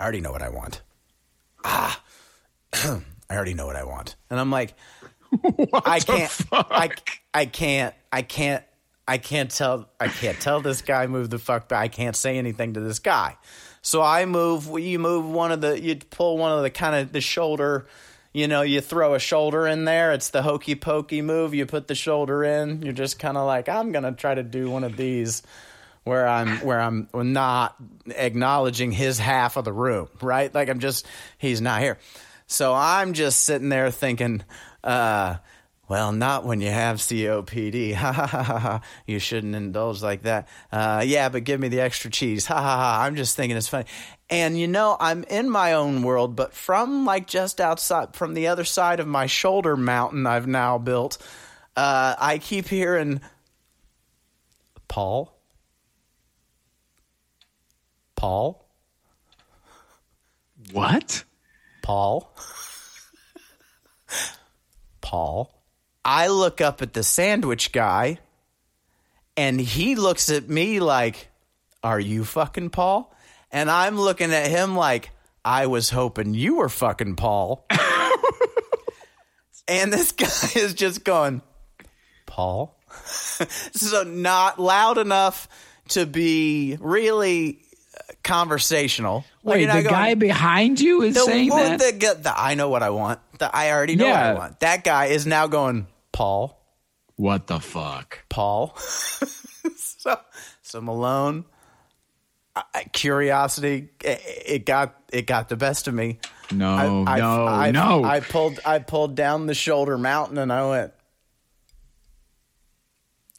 [0.00, 0.82] i already know what i want
[1.64, 2.02] ah
[2.74, 4.74] i already know what i want and i'm like
[5.86, 6.44] I can't.
[6.52, 6.90] I,
[7.32, 7.94] I can't.
[8.12, 8.62] I can't.
[9.06, 9.88] I can't tell.
[10.00, 11.82] I can't tell this guy move the fuck back.
[11.82, 13.36] I can't say anything to this guy.
[13.82, 14.68] So I move.
[14.78, 15.80] You move one of the.
[15.80, 17.86] You pull one of the kind of the shoulder.
[18.32, 20.12] You know, you throw a shoulder in there.
[20.12, 21.52] It's the hokey pokey move.
[21.52, 22.82] You put the shoulder in.
[22.82, 25.42] You're just kind of like, I'm gonna try to do one of these,
[26.04, 30.54] where I'm where I'm not acknowledging his half of the room, right?
[30.54, 31.98] Like I'm just he's not here.
[32.46, 34.42] So I'm just sitting there thinking,
[34.84, 35.36] uh,
[35.92, 37.94] well, not when you have COPD.
[38.02, 38.80] Ha ha ha ha ha.
[39.06, 40.48] You shouldn't indulge like that.
[40.72, 42.46] Uh, yeah, but give me the extra cheese.
[42.52, 43.04] Ha ha ha.
[43.04, 43.84] I'm just thinking it's funny.
[44.30, 48.46] And you know, I'm in my own world, but from like just outside, from the
[48.46, 51.18] other side of my shoulder mountain I've now built,
[51.76, 53.20] uh, I keep hearing,
[54.88, 55.38] Paul?
[58.16, 58.66] Paul?
[60.72, 61.24] what?
[61.82, 62.34] Paul.
[65.02, 65.61] Paul.
[66.04, 68.18] I look up at the sandwich guy
[69.36, 71.28] and he looks at me like,
[71.82, 73.14] Are you fucking Paul?
[73.50, 75.10] And I'm looking at him like,
[75.44, 77.66] I was hoping you were fucking Paul.
[79.68, 81.42] and this guy is just going,
[82.26, 82.76] Paul?
[83.06, 85.48] so, not loud enough
[85.88, 87.60] to be really
[87.96, 89.24] uh, conversational.
[89.42, 92.00] Like, Wait, you're the going- guy behind you is the, saying one that?
[92.00, 93.20] that- the- I know what I want.
[93.38, 94.60] The, I already know what I want.
[94.60, 96.62] That guy is now going, Paul,
[97.16, 98.24] What the fuck?
[98.28, 98.76] Paul.
[99.76, 100.18] so,
[100.62, 101.44] so Malone,
[102.54, 106.18] I, curiosity, it, it got it got the best of me.
[106.50, 108.04] No, I, no, I, no.
[108.04, 110.92] I pulled I pulled down the shoulder mountain and I went.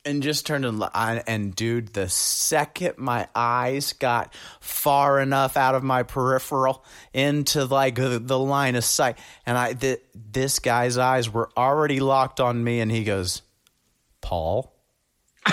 [0.05, 5.83] And just turned and, and dude, the second my eyes got far enough out of
[5.83, 11.29] my peripheral into like the, the line of sight, and I th- this guy's eyes
[11.29, 13.43] were already locked on me, and he goes,
[14.19, 14.75] "Paul."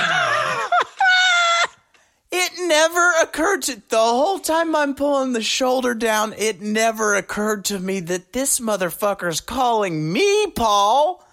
[2.32, 6.32] It never occurred to the whole time I'm pulling the shoulder down.
[6.38, 11.26] It never occurred to me that this motherfucker's calling me Paul.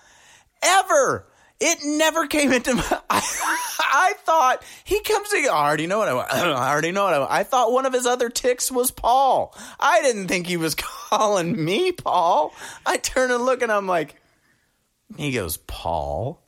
[0.63, 1.27] Ever.
[1.60, 2.84] It never came into my.
[3.10, 3.22] I,
[3.80, 5.46] I thought he comes in.
[5.46, 6.32] I already know what I want.
[6.34, 7.32] I already know what I want.
[7.32, 9.56] I thought one of his other ticks was Paul.
[9.80, 12.54] I didn't think he was calling me Paul.
[12.86, 14.15] I turn and look and I'm like,
[15.17, 16.41] he goes, Paul.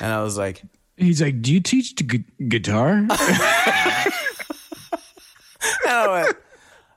[0.00, 0.62] And I was like,
[0.96, 3.04] He's like, "Do you teach gu- guitar?"
[5.86, 6.36] And I went,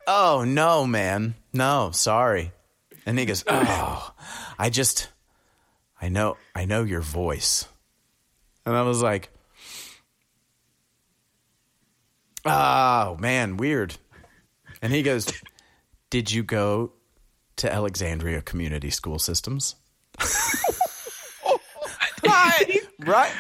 [0.08, 1.36] Oh, no, man.
[1.54, 2.52] No, sorry.
[3.06, 4.14] And he goes, Oh,
[4.60, 5.10] I just,
[6.02, 7.66] I know, I know your voice.
[8.66, 9.30] And I was like,
[12.46, 13.96] Oh, man, weird.
[14.82, 15.28] And he goes,
[16.10, 16.94] Did you go
[17.58, 19.76] to Alexandria Community School Systems?
[22.26, 22.80] right.
[23.00, 23.32] Right.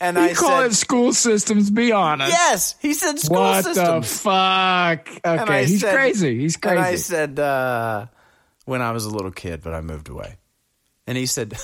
[0.00, 1.68] And I call said, it school systems.
[1.70, 2.30] Be honest.
[2.30, 2.74] Yes.
[2.80, 4.08] He said school What systems.
[4.08, 5.08] the fuck?
[5.26, 6.38] Okay, he's said- crazy.
[6.38, 8.06] He's And I said, uh,
[8.66, 10.36] when I was a little kid, but I moved away.
[11.06, 11.54] And he said,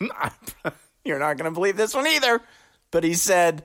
[1.04, 2.40] You're not going to believe this one either.
[2.90, 3.64] But he said,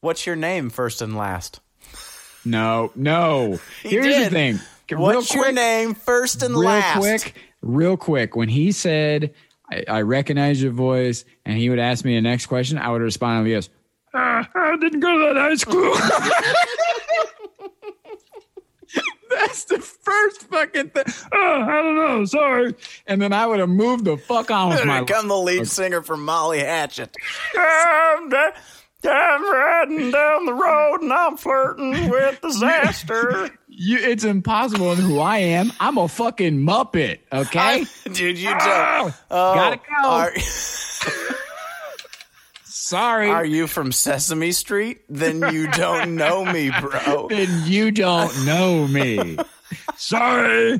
[0.00, 1.60] What's your name, first and last?
[2.44, 3.60] No, no.
[3.82, 4.26] He Here's did.
[4.26, 4.60] the thing.
[4.90, 6.96] Real What's your name, first and real last?
[7.02, 8.36] Real quick, real quick.
[8.36, 9.32] When he said,
[9.70, 13.00] I, I recognize your voice, and he would ask me the next question, I would
[13.00, 13.68] respond with yes.
[14.12, 15.94] Uh, I didn't go to that high school.
[19.38, 21.04] That's the first fucking thing.
[21.32, 22.24] Oh, I don't know.
[22.24, 22.74] Sorry.
[23.06, 25.66] And then I would have moved the fuck on with my Here come the lead
[25.68, 27.14] singer for Molly Hatchet.
[27.56, 28.52] I'm, da-
[29.04, 33.50] I'm riding down the road and I'm flirting with disaster.
[33.74, 35.72] You, it's impossible in who I am.
[35.80, 37.20] I'm a fucking muppet.
[37.32, 38.60] Okay, Dude, you don't.
[38.60, 39.18] Ah!
[39.30, 39.80] Oh, Oh, gotta
[40.36, 40.40] go.
[42.92, 43.30] Sorry.
[43.30, 45.00] are you from Sesame Street?
[45.08, 47.26] Then you don't know me, bro.
[47.30, 49.38] then you don't know me.
[49.96, 50.78] Sorry.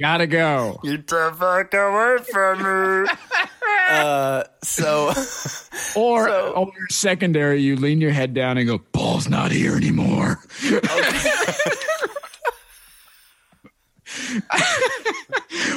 [0.00, 0.80] Gotta go.
[0.82, 3.08] You the fuck away from me.
[3.88, 5.08] Uh, so
[5.96, 10.38] Or, So- or secondary, you lean your head down and go, Paul's not here anymore.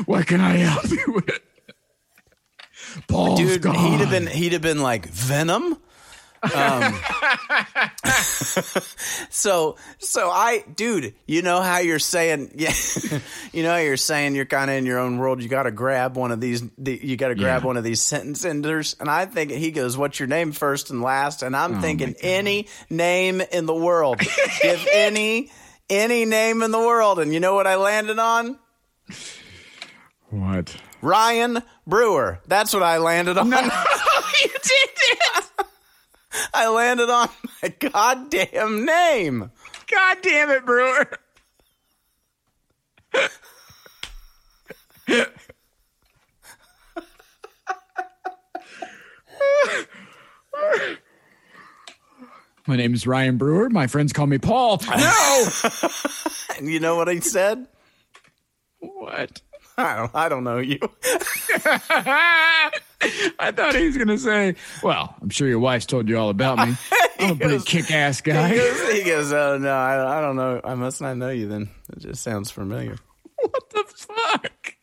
[0.05, 1.39] what can I help you with?
[3.07, 3.75] Paul's dude, gone.
[3.75, 5.77] he'd have been he'd have been like Venom.
[6.43, 6.93] Um,
[9.29, 12.73] so so I dude, you know how you're saying yeah,
[13.51, 15.41] you know how you're saying you're kind of in your own world.
[15.41, 16.61] You got to grab one of these.
[16.77, 17.67] The, you got to grab Yeah.
[17.67, 18.95] one of these sentence enders.
[18.99, 21.41] And I think he goes, "What's your name first and last?
[21.43, 24.19] And Oh I'm thinking any name in the world.
[24.61, 25.51] Give any
[25.89, 27.19] any name in the world.
[27.19, 28.59] And you know what I landed on?
[30.29, 30.75] What?
[31.05, 32.39] Ryan Brewer.
[32.47, 33.49] That's what I landed on.
[33.49, 33.59] No.
[34.41, 35.45] you did it.
[36.53, 37.29] I landed on
[37.61, 39.51] my goddamn name.
[39.87, 41.09] God damn it, Brewer.
[52.67, 53.69] My name is Ryan Brewer.
[53.69, 54.81] My friends call me Paul.
[54.89, 55.45] No.
[56.57, 57.67] And you know what I said?
[58.79, 59.41] what?
[59.77, 60.79] I don't, I don't know you.
[63.39, 66.29] I thought he was going to say, Well, I'm sure your wife's told you all
[66.29, 66.75] about me.
[67.19, 68.55] I'm a pretty kick ass He guy.
[68.55, 70.59] goes, he goes, oh no, I, I don't know.
[70.63, 71.69] I must not know you then.
[71.93, 72.97] It just sounds familiar.
[73.37, 74.75] what the fuck?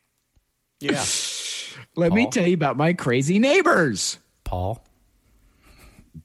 [0.80, 1.04] Yeah.
[1.96, 4.18] Let me tell you about my crazy neighbors.
[4.44, 4.82] Paul.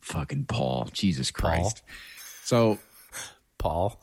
[0.01, 0.89] Fucking Paul.
[0.93, 1.81] Jesus Christ.
[2.43, 2.79] So
[3.57, 3.99] Paul.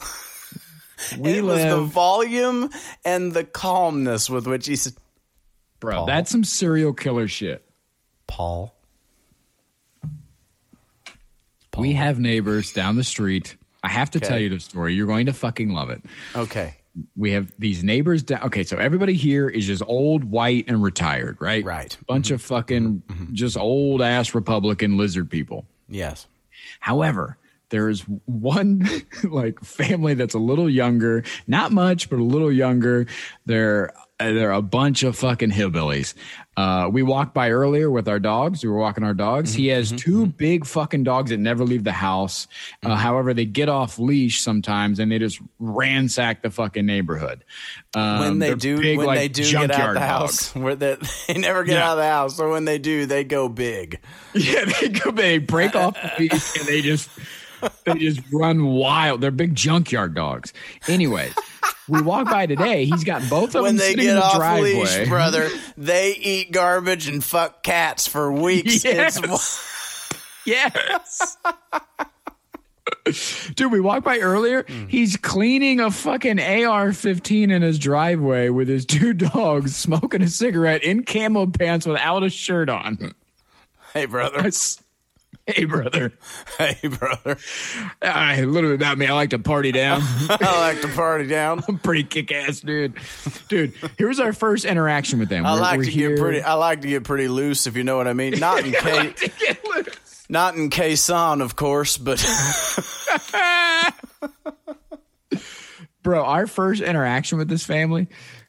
[1.19, 2.71] We it was the volume
[3.05, 4.95] and the calmness with which he said,
[5.81, 6.07] Bro, Paul.
[6.07, 7.65] that's some serial killer shit.
[8.27, 8.75] Paul.
[11.71, 11.83] Paul.
[11.83, 13.57] We have neighbors down the street.
[13.83, 14.29] I have to Okay.
[14.29, 14.95] tell you the story.
[14.95, 16.03] You're going to fucking love it.
[16.35, 16.75] Okay.
[17.17, 18.43] We have these neighbors down.
[18.45, 21.65] Okay, so everybody here is just old, white, and retired, right?
[21.65, 21.91] Right.
[21.91, 22.05] Mm-hmm.
[22.07, 25.67] Bunch of fucking just old ass Republican lizard people.
[25.89, 26.29] Yes.
[26.79, 27.37] However,
[27.75, 28.87] there's one
[29.25, 33.07] like family that's a little younger, not much, but a little younger.
[33.47, 36.15] They're they're a bunch of fucking hillbillies.
[36.57, 38.63] Uh, we walked by earlier with our dogs.
[38.63, 39.53] We were walking our dogs.
[39.53, 42.47] he has two big fucking dogs that never leave the house.
[42.85, 47.45] Uh, however, they get off leash sometimes and they just ransack the fucking neighborhood.
[47.97, 50.53] Um, When they do, big, when like, they do get out junkyard the dogs.
[50.53, 51.89] house, where they, they never get Yeah.
[51.89, 52.37] out of the house.
[52.37, 53.99] So when they do, they go big.
[54.35, 57.11] Yeah, they go, they break off the leash and they just
[57.85, 59.21] they just run wild.
[59.21, 60.53] They're big junkyard dogs.
[60.89, 61.31] Anyway,
[61.89, 62.85] we walk by today.
[62.85, 64.75] He's got both of when them they sitting get in the off driveway.
[64.75, 68.85] leash, brother, they eat garbage and fuck cats for weeks.
[68.95, 69.19] Yes.
[69.23, 69.65] It's
[70.47, 71.39] Yes.
[73.55, 74.65] Dude, we walked by earlier.
[74.69, 74.87] Hmm.
[74.89, 80.29] He's cleaning a fucking AR 15 in his driveway with his two dogs, smoking a
[80.29, 83.15] cigarette in camo pants without a shirt on.
[83.95, 84.51] hey, brother.
[85.47, 86.13] Hey, brother.
[86.59, 87.37] Hey, brother.
[88.01, 89.07] Uh, a little bit about me.
[89.07, 90.01] I like to party down.
[90.31, 91.63] I like to party down.
[91.69, 92.95] I'm pretty kick ass, dude.
[93.49, 95.45] Dude, here's our first interaction with them.
[95.45, 96.43] I We're- like we're to here- get pretty.
[96.43, 98.39] I like to get pretty loose, if you know what I mean.
[98.39, 99.15] Not in K,
[100.29, 102.25] not in Quezon, of course, but
[106.03, 108.09] Bro, our first interaction with this family.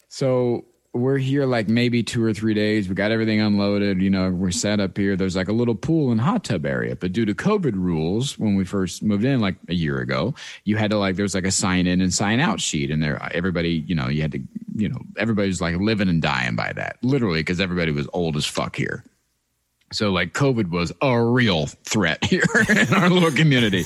[0.09, 0.65] So
[0.95, 2.87] we're here like maybe two or three days.
[2.87, 4.01] We got everything unloaded.
[4.01, 5.17] You know, we're set up here.
[5.17, 6.95] There's like a little pool and hot tub area.
[6.95, 10.33] But due to COVID rules, when we first moved in like a year ago,
[10.63, 12.89] you had to like, there was like a sign in and sign out sheet.
[12.91, 14.39] And there, everybody, you know, you had to,
[14.75, 18.45] you know, everybody's like living and dying by that, literally, because everybody was old as
[18.45, 19.03] fuck here.
[19.91, 23.83] So like COVID was a real threat here in our little community.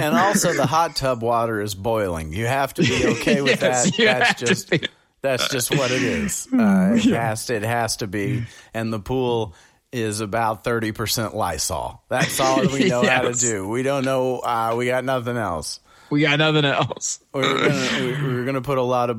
[0.00, 2.32] and also the hot tub water is boiling.
[2.32, 4.04] You have to be okay with Yes, that.
[4.04, 4.88] That's just be-
[5.22, 6.48] That's just what it is.
[6.52, 8.44] Uh, it has to, it has to be,
[8.74, 9.54] and the pool
[9.92, 12.02] is about thirty percent Lysol.
[12.08, 13.68] That's all we know how to do.
[13.68, 14.38] We don't know.
[14.38, 15.80] Uh, we got nothing else.
[16.10, 17.20] We got nothing else.
[17.32, 19.16] We're gonna, we- we're gonna put a lot of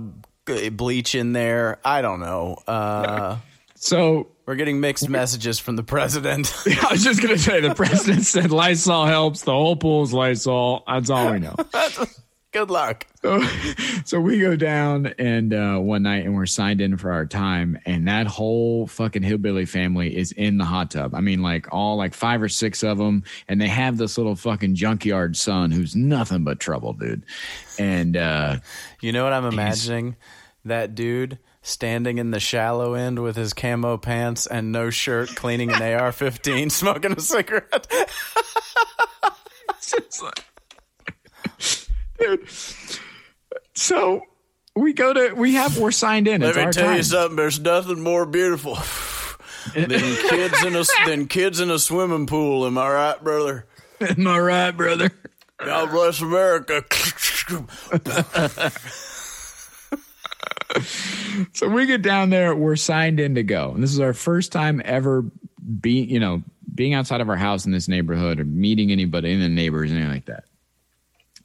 [0.76, 1.80] bleach in there.
[1.86, 2.58] I don't know.
[2.68, 3.38] Uh,
[3.76, 6.54] So we're getting mixed messages from the president.
[6.68, 9.42] I was just gonna say the president said Lysol helps.
[9.42, 10.84] The whole pool's Lysol.
[10.88, 11.56] That's all we know.
[12.52, 13.08] Good luck.
[13.22, 13.42] So,
[14.06, 17.80] so we go down and uh, one night and we're signed in for our time,
[17.86, 21.16] and that whole fucking hillbilly family is in the hot tub.
[21.16, 24.36] I mean, like all like five or six of them, and they have this little
[24.36, 27.24] fucking junkyard son who's nothing but trouble, dude.
[27.80, 28.58] And uh,
[29.00, 30.18] You know what I'm imagining?
[30.66, 35.72] That dude standing in the shallow end with his camo pants and no shirt, cleaning
[35.72, 37.88] an AR-15, smoking a cigarette.
[42.22, 43.00] it's just like- dude.
[43.74, 44.22] So
[44.76, 46.42] we go to we have we're signed in.
[46.42, 46.98] Let it's me tell time.
[46.98, 47.36] you something.
[47.36, 48.76] There's nothing more beautiful
[49.76, 52.66] than kids in a than kids in a swimming pool.
[52.66, 53.66] Am I right, brother?
[54.02, 55.12] Am I right, brother?
[55.58, 56.84] God bless America.
[61.54, 63.72] So we get down there, we're signed in to go.
[63.72, 65.24] And this is our first time ever
[65.82, 66.42] being, you know,
[66.74, 70.10] being outside of our house in this neighborhood or meeting anybody, in the neighbors, anything
[70.10, 70.46] like that.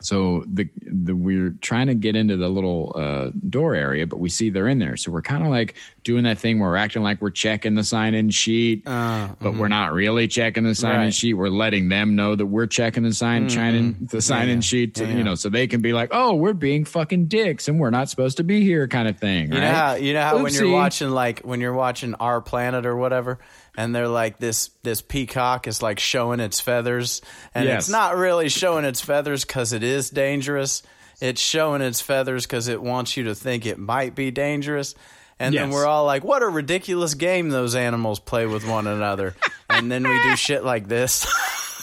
[0.07, 4.29] So the the we're trying to get into the little uh, door area, but we
[4.29, 4.97] see they're in there.
[4.97, 7.83] So we're kind of like doing that thing where we're acting like we're checking the
[7.83, 9.71] sign in sheet, ah, but we're mm-hmm.
[9.71, 11.15] not really checking the sign in Right.
[11.15, 11.35] sheet.
[11.35, 13.55] We're letting them know that we're checking the sign, mm-hmm.
[13.57, 16.53] sign the sign in sheet, to, you know, so they can be like, "Oh, we're
[16.53, 19.53] being fucking dicks, and we're not supposed to be here," kind of thing.
[19.53, 22.87] You know how you know how when you're watching like when you're watching Our Planet
[22.87, 23.41] or whatever,
[23.77, 27.21] and they're like this this peacock is like showing its feathers,
[27.55, 27.83] and Yes.
[27.85, 30.83] it's not really showing its feathers because it is dangerous.
[31.21, 34.95] It's showing its feathers because it wants you to think it might be dangerous.
[35.39, 39.35] And then we're all like, "What a ridiculous game those animals play with one another."
[39.69, 41.27] and then we do shit like this.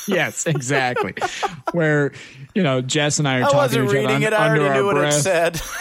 [0.08, 1.14] yes, exactly.
[1.72, 2.12] Where
[2.56, 4.34] you know Jess and I are I talking wasn't to each other reading un- it.
[4.34, 5.62] I already knew what it said.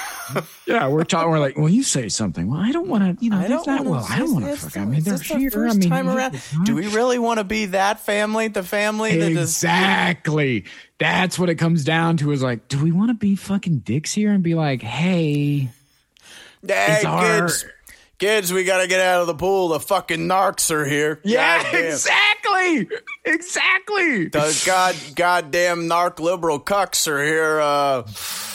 [0.67, 1.31] Yeah, we're talking.
[1.31, 2.49] We're like, well, you say something.
[2.51, 3.25] Well, I don't want to.
[3.25, 4.07] You know, I don't wanna- well.
[4.09, 4.57] I don't want to.
[4.57, 4.77] Fuck.
[4.77, 5.51] I mean, they're here.
[5.51, 6.41] First I mean, time around.
[6.65, 8.49] Do we really want to be that family?
[8.49, 10.65] The family that is Exactly.
[10.99, 12.31] That's what it comes down to.
[12.33, 15.69] Is like, do we want to be fucking dicks here and be like, hey,
[16.67, 17.65] Hey, our- kids,
[18.19, 19.69] kids, we gotta get out of the pool.
[19.69, 21.21] The fucking narcs are here.
[21.25, 21.85] yeah, Goddamn.
[21.87, 22.89] exactly,
[23.25, 27.61] exactly, The god, goddamn narc liberal cucks are here.
[27.61, 28.03] Uh,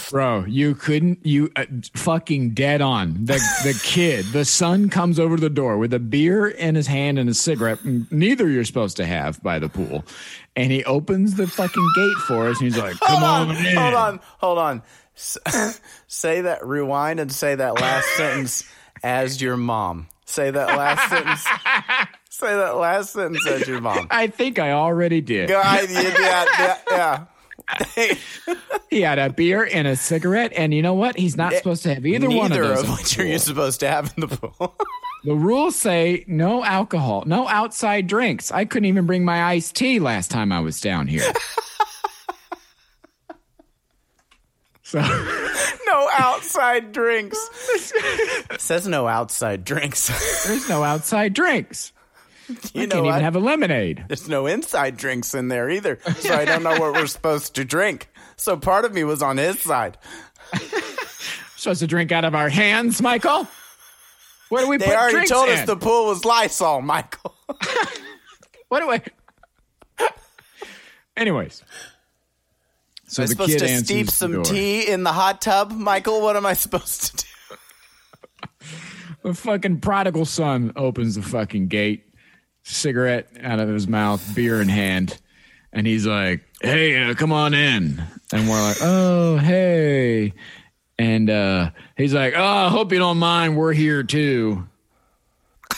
[0.09, 0.45] bro.
[0.45, 1.25] You couldn't.
[1.25, 3.25] You uh, fucking dead on.
[3.25, 7.19] The the kid, the son comes over the door with a beer in his hand
[7.19, 7.79] and a cigarette.
[7.85, 10.03] Neither you're supposed to have by the pool,
[10.55, 12.59] and he opens the fucking gate for us.
[12.59, 14.83] And he's like, "Come hold on, on, in." hold on, hold on.
[16.07, 16.65] Say that.
[16.65, 18.63] Rewind and say that last sentence
[19.03, 20.07] as your mom.
[20.25, 21.43] Say that last sentence.
[22.29, 24.07] Say that last sentence as your mom.
[24.11, 25.49] I think I already did.
[25.49, 27.25] God, yeah, yeah, yeah.
[28.89, 31.17] He had a beer and a cigarette, and you know what?
[31.17, 32.83] He's not supposed to have either one of those.
[32.83, 34.75] of which are you supposed to have in the pool.
[35.23, 38.49] The rules say no alcohol, no outside drinks.
[38.51, 41.23] I couldn't even bring my iced tea last time I was down here.
[44.83, 47.37] so no outside drinks.
[48.57, 50.45] Says no outside drinks.
[50.47, 51.91] there's no outside drinks.
[52.73, 53.09] you I know can't what?
[53.11, 54.05] even have a lemonade.
[54.07, 57.65] There's no inside drinks in there either, so I don't know what we're supposed to
[57.65, 58.09] drink.
[58.35, 59.97] So part of me was on his side.
[61.57, 63.47] Supposed to drink out of our hands, Michael.
[64.49, 65.55] Where do we They put already told in?
[65.57, 67.33] us the pool was Lysol, Michael.
[68.69, 69.01] What do I?
[71.17, 71.63] Anyways,
[73.07, 76.21] so Am I supposed to steep some tea in the hot tub, Michael?
[76.21, 77.57] What am I supposed to do?
[79.23, 82.06] The fucking prodigal son opens the fucking gate,
[82.67, 85.17] cigarette out of his mouth, beer in hand,
[85.73, 88.01] and he's like, "Hey, uh, come on in."
[88.33, 90.33] And we're like, "Oh, hey."
[90.99, 93.55] And uh, he's like, "Oh, I hope you don't mind.
[93.57, 94.67] We're here too."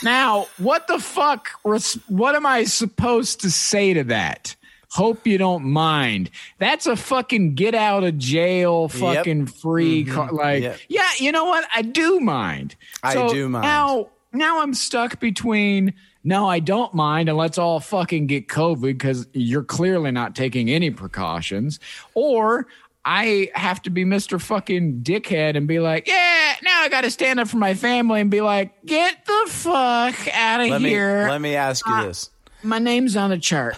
[0.03, 1.49] Now, what the fuck?
[1.63, 4.55] What am I supposed to say to that?
[4.91, 6.31] Hope you don't mind.
[6.57, 10.05] That's a fucking get out of jail, fucking free.
[10.05, 10.79] Car- like, Yep.
[10.87, 11.63] yeah, you know what?
[11.75, 12.75] I do mind.
[13.03, 13.63] I So do mind.
[13.63, 15.93] Now, now I'm stuck between.
[16.23, 20.69] No, I don't mind, and let's all fucking get COVID because you're clearly not taking
[20.69, 21.79] any precautions.
[22.13, 22.67] Or
[23.05, 24.39] I have to be Mr.
[24.39, 28.19] fucking dickhead and be like, yeah, now I got to stand up for my family
[28.19, 31.27] and be like, get the fuck out of Let me here.
[31.29, 32.29] let me ask you uh, this.
[32.63, 33.77] my name's on the chart.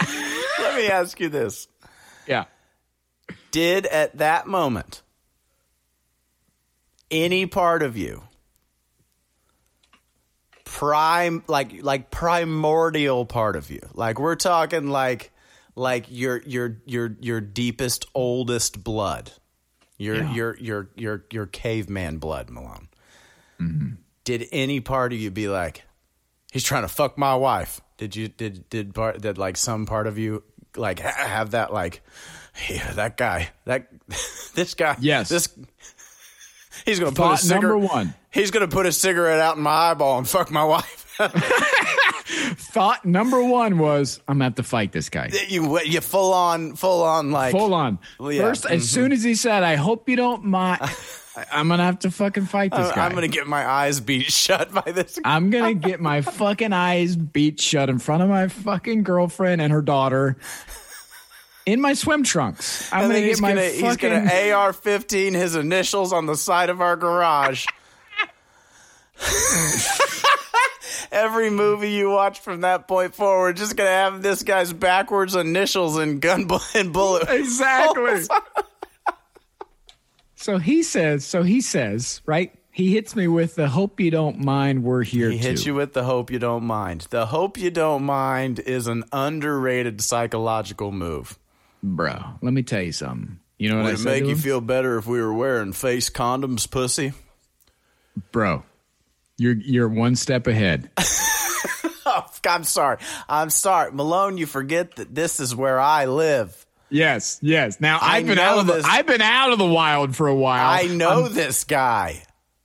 [0.60, 1.68] Let me ask you this.
[2.26, 2.44] Yeah.
[3.50, 5.02] Did at that moment
[7.10, 8.22] any part of you
[10.66, 15.30] prime like like primordial part of you like we're talking like
[15.76, 19.30] like your your your your deepest oldest blood
[19.96, 20.34] your Yeah.
[20.34, 22.88] your your your your caveman blood malone
[23.60, 23.94] mm-hmm.
[24.24, 25.84] did any part of you be like
[26.50, 30.08] he's trying to fuck my wife did you did did part did like some part
[30.08, 30.42] of you
[30.76, 32.02] like ha- have that like
[32.68, 33.86] yeah that guy that
[34.56, 35.28] this guy Yes.
[35.28, 35.48] this
[36.84, 38.14] he's gonna put a cigarette number one.
[38.36, 41.02] He's gonna put a cigarette out in my eyeball and fuck my wife
[42.26, 45.30] Thought number one was I'm gonna have to fight this guy.
[45.48, 47.98] you you full on full on like Full on.
[48.20, 48.42] Yeah.
[48.42, 48.80] First, as mm-hmm.
[48.80, 50.82] soon as he said, "I hope you don't mind,"
[51.52, 53.06] I'm gonna have to fucking fight this guy.
[53.06, 55.34] I'm gonna get my eyes beat shut by this guy.
[55.34, 59.72] I'm gonna get my fucking eyes beat shut in front of my fucking girlfriend and
[59.72, 60.36] her daughter
[61.64, 62.92] in my swim trunks.
[62.92, 64.20] I'm gonna get he's my gonna he's gonna
[64.52, 67.66] AR-15 his initials on the side of our garage.
[71.12, 75.96] Every movie you watch from that point forward, just gonna have this guy's backwards initials
[75.96, 77.28] and gun bu- and bullet.
[77.30, 78.22] exactly.
[80.34, 81.24] so he says.
[81.24, 82.20] So he says.
[82.26, 82.52] Right.
[82.70, 84.84] He hits me with the "Hope you don't mind.
[84.84, 87.06] We're here He too." hits you with the hope you don't mind.
[87.10, 91.38] The hope you don't mind is an underrated psychological move.
[91.82, 92.22] bro.
[92.42, 93.38] Let me tell you something.
[93.58, 95.72] You know what I Would it said make you feel better if we were wearing
[95.72, 97.12] face condoms, pussy?
[98.30, 98.62] bro?
[99.38, 100.90] You're you're one step ahead.
[102.08, 102.98] Oh, I'm sorry.
[103.28, 103.90] I'm sorry.
[103.90, 106.64] Malone, you forget that this is where I live.
[106.88, 107.80] Yes, yes.
[107.80, 108.86] Now I I've been out of the, this.
[108.88, 110.70] I've been out of the wild for a while.
[110.70, 112.22] I know this guy.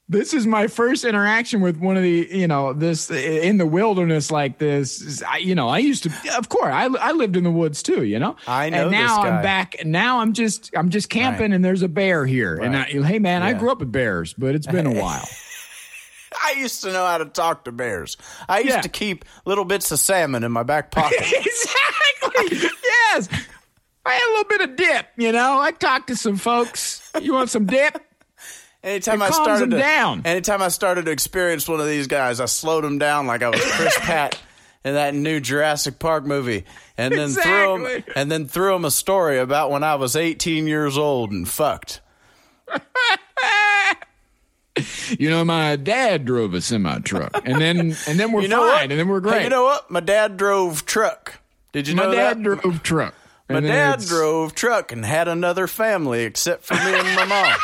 [0.07, 4.29] this is my first interaction with one of the you know this in the wilderness
[4.29, 5.23] like this.
[5.23, 8.03] I, you know, I used to, of course, I I lived in the woods too.
[8.03, 9.37] You know, I know And now this guy.
[9.37, 9.75] I'm back.
[9.85, 11.55] Now I'm just I'm just camping, Right.
[11.55, 12.57] and there's a bear here.
[12.57, 15.27] And I, hey, man, I grew up with bears, but it's been a while.
[16.43, 18.17] I used to know how to talk to bears.
[18.47, 18.81] I used Yeah.
[18.81, 21.19] to keep little bits of salmon in my back pocket.
[21.21, 22.69] exactly.
[22.83, 23.27] yes.
[24.05, 25.59] I had a little bit of dip, you know.
[25.59, 27.11] I talked to some folks.
[27.21, 28.01] You want some dip?
[28.83, 30.21] Anytime I started them to, down.
[30.25, 33.49] anytime I started to experience one of these guys, I slowed him down like I
[33.49, 34.39] was Chris Pratt
[34.83, 36.65] in that new Jurassic Park movie,
[36.97, 40.65] and then threw him and then threw him a story about when I was 18
[40.65, 42.01] years old and fucked.
[45.19, 48.59] You know, my dad drove a semi truck, and then and then we're You know
[48.59, 48.81] fine, what?
[48.83, 49.43] and then we're Hey, great.
[49.43, 49.91] you know what?
[49.91, 51.39] My dad drove truck.
[51.73, 52.03] Did you know?
[52.03, 52.43] my know dad that?
[52.43, 53.13] drove truck.
[53.49, 57.53] My dad drove truck and had another family except for me and my mom.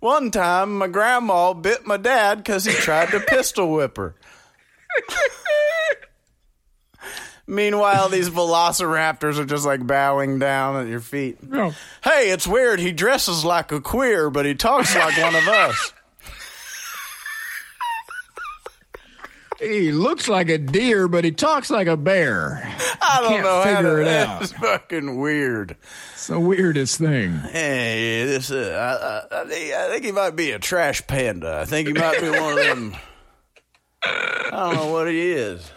[0.00, 4.14] One time, my grandma bit my dad because he tried to pistol whip her.
[7.46, 11.42] Meanwhile, these velociraptors are just like bowing down at your feet.
[11.42, 11.72] No.
[12.04, 12.78] Hey, it's weird.
[12.80, 15.92] He dresses like a queer, but he talks like one of us.
[19.60, 22.60] He looks like a deer, but he talks like a bear.
[23.00, 24.40] I don't Can't know how figure it out.
[24.40, 25.76] That's fucking weird.
[26.14, 27.32] It's the weirdest thing.
[27.38, 29.42] Hey, this uh, I, I, I,
[29.86, 31.58] I think he might be a trash panda.
[31.60, 32.96] I think he might be one of them.
[34.02, 35.70] I don't know what he is.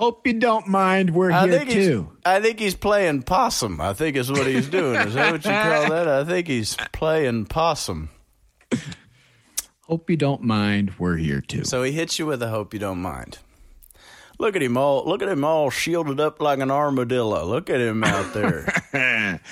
[0.00, 1.14] Hope you don't mind.
[1.14, 2.12] We're I here too.
[2.24, 3.82] I think he's playing possum.
[3.82, 4.98] I think is what he's doing.
[4.98, 6.08] Is that what you call that?
[6.08, 8.08] I think he's playing possum.
[9.82, 10.94] Hope you don't mind.
[10.98, 11.64] We're here too.
[11.64, 13.40] So he hits you with a hope you don't mind.
[14.38, 15.04] Look at him all.
[15.04, 17.44] Look at him all shielded up like an armadillo.
[17.44, 18.72] Look at him out there.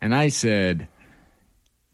[0.00, 0.86] and I said,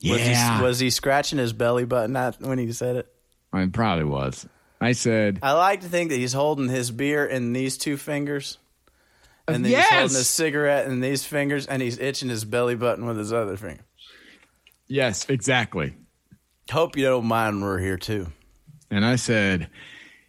[0.04, 2.14] Was "Yeah." he was he scratching his belly button
[2.46, 3.10] when he said it?
[3.54, 4.46] I mean, probably was.
[4.82, 8.58] I said, I like to think that he's holding his beer in these two fingers.
[9.48, 10.16] And then he's holding Yes!
[10.16, 13.82] his cigarette in these fingers and he's itching his belly button with his other finger.
[14.88, 15.94] "Yes, exactly."
[16.70, 18.26] Hope you don't mind we're here too.
[18.90, 19.68] And I said,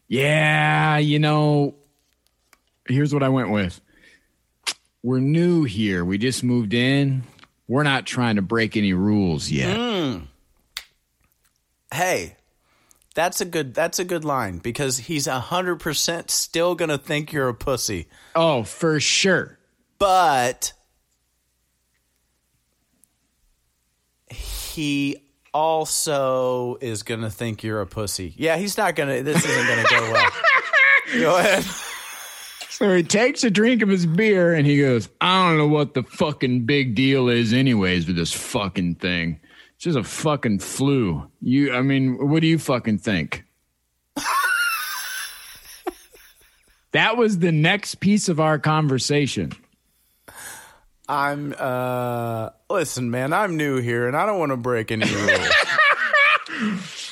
[0.08, 1.76] Yeah, you know,
[2.88, 3.80] here's what I went with.
[5.04, 6.04] We're new here.
[6.06, 7.24] We just moved in.
[7.68, 9.76] We're not trying to break any rules yet.
[9.78, 10.24] Hmm.
[11.94, 12.36] Hey,
[13.14, 17.50] that's a good that's a good line because he's hundred percent still gonna think you're
[17.50, 18.08] a pussy.
[18.36, 19.58] Oh, for sure.
[20.00, 20.74] But
[24.30, 25.18] he
[25.54, 28.34] also is gonna think you're a pussy.
[28.38, 30.32] Yeah, he's not gonna this isn't gonna go well.
[31.20, 31.64] go ahead.
[32.70, 35.94] So he takes a drink of his beer and he goes, I don't know what
[35.94, 39.40] the fucking big deal is, anyways, with this fucking thing.
[39.84, 41.30] It's just a fucking flu.
[41.42, 43.44] You, I mean, what do you fucking think?
[46.94, 49.52] that was the next piece of our conversation.
[51.10, 55.50] I'm uh listen, man, I'm new here and I don't want to break any rules.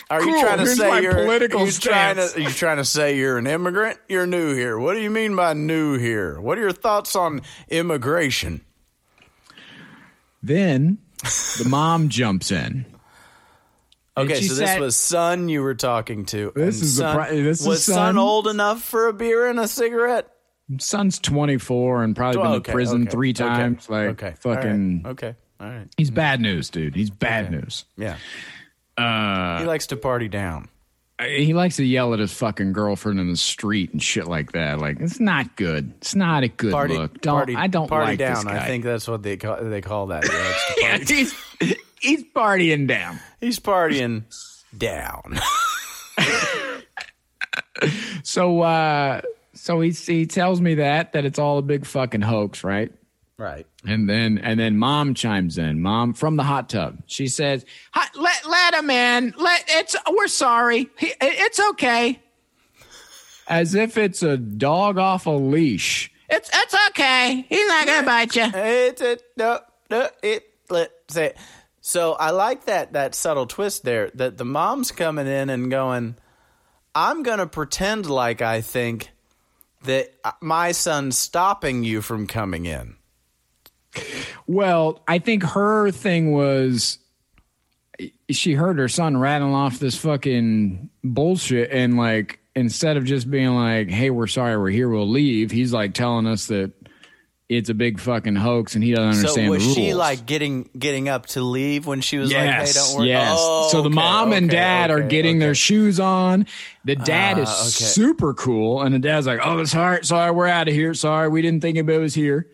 [0.10, 2.86] Are you trying to here's say you're political you trying to are you trying to
[2.86, 4.00] say you're an immigrant?
[4.08, 4.80] You're new here.
[4.80, 6.40] What do you mean by new here?
[6.40, 8.62] What are your thoughts on immigration?
[10.42, 12.86] Then the mom jumps in.
[14.18, 16.52] Okay, she so this said- was son you were talking to.
[16.56, 18.18] This is son, pri- this was son son.
[18.18, 20.28] old enough for a beer and a cigarette?
[20.80, 23.90] Son's 24 and probably been Oh, to prison okay, three okay, times.
[23.90, 26.96] Like okay, fucking, all right, okay, all right, he's bad news, dude.
[26.96, 27.86] He's bad news.
[27.98, 28.18] yeah.
[28.98, 30.68] Uh, he likes to party down.
[31.28, 34.80] He likes to yell at his fucking girlfriend in the street and shit like that.
[34.80, 35.94] Like it's not good.
[35.98, 37.22] It's not a good Party, look.
[37.22, 38.36] Don't party, I don't party like down.
[38.36, 38.64] this guy.
[38.64, 40.24] I think that's what they call they call that.
[40.24, 41.34] To yeah, he's
[42.00, 43.20] he's partying down.
[43.40, 44.24] He's partying
[44.78, 45.40] down.
[48.24, 49.22] So uh
[49.54, 52.92] so he he tells me that that it's all a big fucking hoax, right?
[53.42, 53.66] Right.
[53.86, 55.82] And then and then mom chimes in.
[55.82, 57.02] Mom from the hot tub.
[57.08, 57.66] She says,
[58.16, 59.34] "Let let him in.
[59.38, 60.90] Let it's we're sorry.
[60.98, 62.20] He, it's okay."
[63.48, 66.12] As if it's a dog off a leash.
[66.30, 67.46] It's it's okay.
[67.50, 68.44] He's not gonna bite you.
[68.54, 71.34] It's it no no it let say.
[71.82, 76.16] So I like that that subtle twist there that the mom's coming in and going,
[76.94, 79.12] I'm gonna pretend like I think
[79.84, 82.96] that uh, my son's stopping you from coming in.
[84.48, 86.98] Well, I think her thing was
[88.30, 93.50] she heard her son rattling off this fucking bullshit and like instead of just being
[93.56, 96.72] like, "Hey, we're sorry, we're here, we'll leave," he's like telling us that
[97.50, 99.76] it's a big fucking hoax and he doesn't So understand was the rules.
[99.76, 103.10] she like getting getting up to leave when she was like, "Hey, Yes, don't worry"?
[103.10, 103.36] yes.
[103.40, 105.46] Oh, so the okay, mom and okay, dad are getting okay.
[105.46, 106.46] their shoes on.
[106.86, 107.70] The dad is Ah, okay.
[107.70, 110.06] super cool, and the dad's like, "Oh, it's hard.
[110.06, 110.94] sorry, we're out of here.
[110.94, 112.48] Sorry, we didn't think it was here."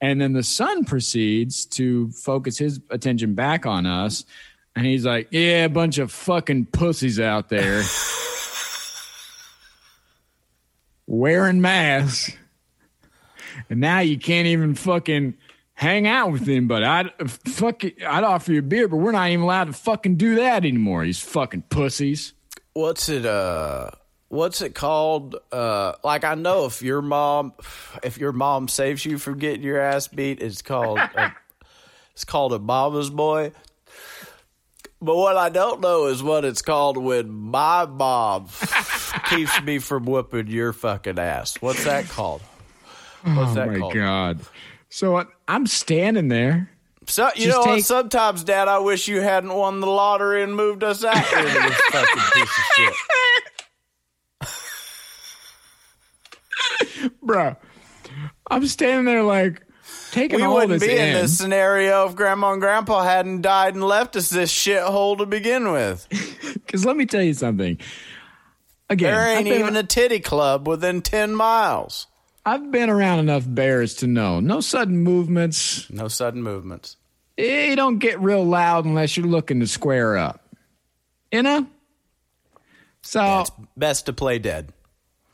[0.00, 4.24] And then the son proceeds to focus his attention back on us,
[4.74, 7.82] and he's like, "Yeah, a bunch of fucking pussies out there
[11.06, 12.34] wearing masks,
[13.68, 15.34] and now you can't even fucking."
[15.74, 19.12] Hang out with him, but I'd fuck it, I'd offer you a beer, but we're
[19.12, 21.06] not even allowed to fucking do that anymore.
[21.06, 22.34] These fucking pussies.
[22.74, 23.90] what's it uh
[24.30, 25.36] what's it called?
[25.52, 27.52] Uh like i know if your mom
[28.02, 31.34] if your mom saves you from getting your ass beat it's called a,
[32.14, 33.52] it's called a mama's boy.
[35.02, 38.48] But what i don't know is what it's called when my mom
[39.30, 41.60] keeps me from whipping your fucking ass.
[41.60, 42.40] What's that called?
[43.22, 43.94] What's Oh that my called?
[43.94, 44.40] God!
[44.90, 46.70] So I'm standing there.
[47.06, 47.74] so you Just know what?
[47.76, 51.38] take- sometimes dad i wish you hadn't won the lottery and moved us out here
[51.42, 52.94] to this fucking piece of shit
[57.32, 57.56] bro.
[58.50, 59.62] I'm standing there like
[60.10, 61.14] taking we all wouldn't this be in in.
[61.14, 65.70] this scenario if grandma and grandpa hadn't died and left us this shithole to begin
[65.72, 66.06] with.
[66.70, 67.78] Because let me tell you something.
[68.88, 72.06] Again, There ain't been, even a titty club within 10 miles.
[72.46, 75.90] I've been around enough bears to know no sudden movements.
[75.90, 76.96] No sudden movements.
[77.36, 80.44] You don't get real loud unless you're looking to square up.
[81.32, 81.66] You know.
[83.02, 84.72] So It's best to play dead.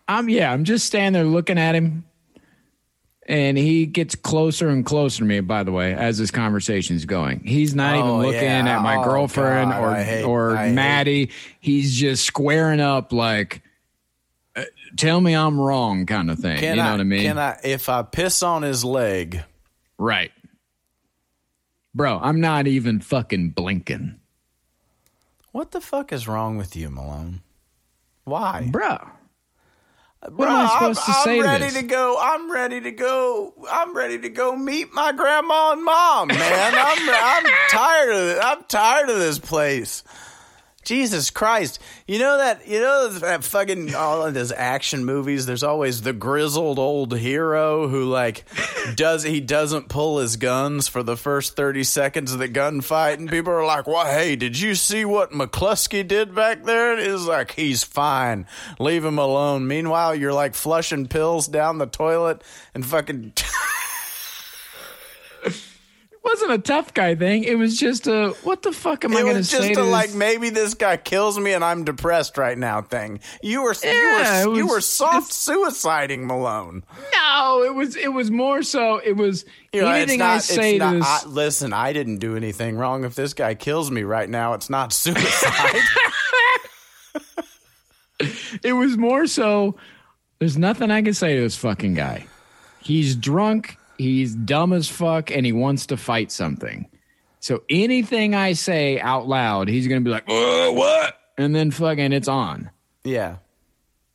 [0.08, 2.04] I'm yeah, I'm just standing there looking at him.
[3.28, 7.40] And he gets closer and closer to me, by the way, as this conversation's going.
[7.40, 8.76] He's not Oh, even looking yeah.
[8.76, 9.82] at my Oh, girlfriend God.
[9.82, 11.30] or hate- or I hate- Maddie.
[11.58, 13.62] He's just squaring up like
[14.54, 14.62] uh,
[14.96, 16.58] tell me I'm wrong kind of thing.
[16.58, 17.22] Can you know I, what I mean?
[17.22, 19.42] Can I, if I piss on his leg,
[19.98, 20.30] right.
[21.92, 24.20] Bro, I'm not even fucking blinking.
[25.50, 27.40] what the fuck is wrong with you, Malone?
[28.24, 28.68] Why?
[28.70, 28.98] Bro.
[30.30, 31.74] Bro, am I supposed I'm, to say I'm ready this?
[31.74, 32.18] to go.
[32.20, 33.54] I'm ready to go.
[33.70, 36.74] I'm ready to go meet my grandma and mom, man.
[36.74, 38.38] I'm I'm tired of it.
[38.42, 40.02] I'm tired of this place.
[40.86, 41.80] Jesus Christ.
[42.06, 46.12] You know that you know that fucking all of those action movies, there's always the
[46.12, 48.44] grizzled old hero who like
[48.94, 53.28] does he doesn't pull his guns for the first 30 seconds of the gunfight and
[53.28, 57.24] people are like, "Well, hey, did you see what McCluskey did back there?" And it's
[57.24, 58.46] like, "He's fine.
[58.78, 62.42] Leave him alone." Meanwhile, you're like flushing pills down the toilet
[62.74, 63.32] and fucking
[66.26, 67.44] wasn't a tough guy thing.
[67.44, 69.80] It was just a what the fuck am I it going to was say just
[69.80, 69.92] a this?
[69.92, 73.20] like maybe this guy kills me and I'm depressed right now thing.
[73.42, 76.84] You were Yeah, you were you were soft suiciding Malone.
[77.14, 80.74] No, it was it was more so it was You know, anything not, I say
[80.76, 81.06] it's not, to this.
[81.06, 83.04] I, listen, I didn't do anything wrong.
[83.04, 85.80] If this guy kills me right now, it's not suicide.
[88.62, 89.76] it was more so.
[90.38, 92.26] There's nothing I can say to this fucking guy.
[92.80, 93.78] He's drunk.
[93.98, 96.86] He's dumb as fuck and he wants to fight something.
[97.40, 101.18] So anything I say out loud, he's gonna be like, "Uh, what?
[101.38, 102.70] And then fucking it's on.
[103.04, 103.36] Yeah.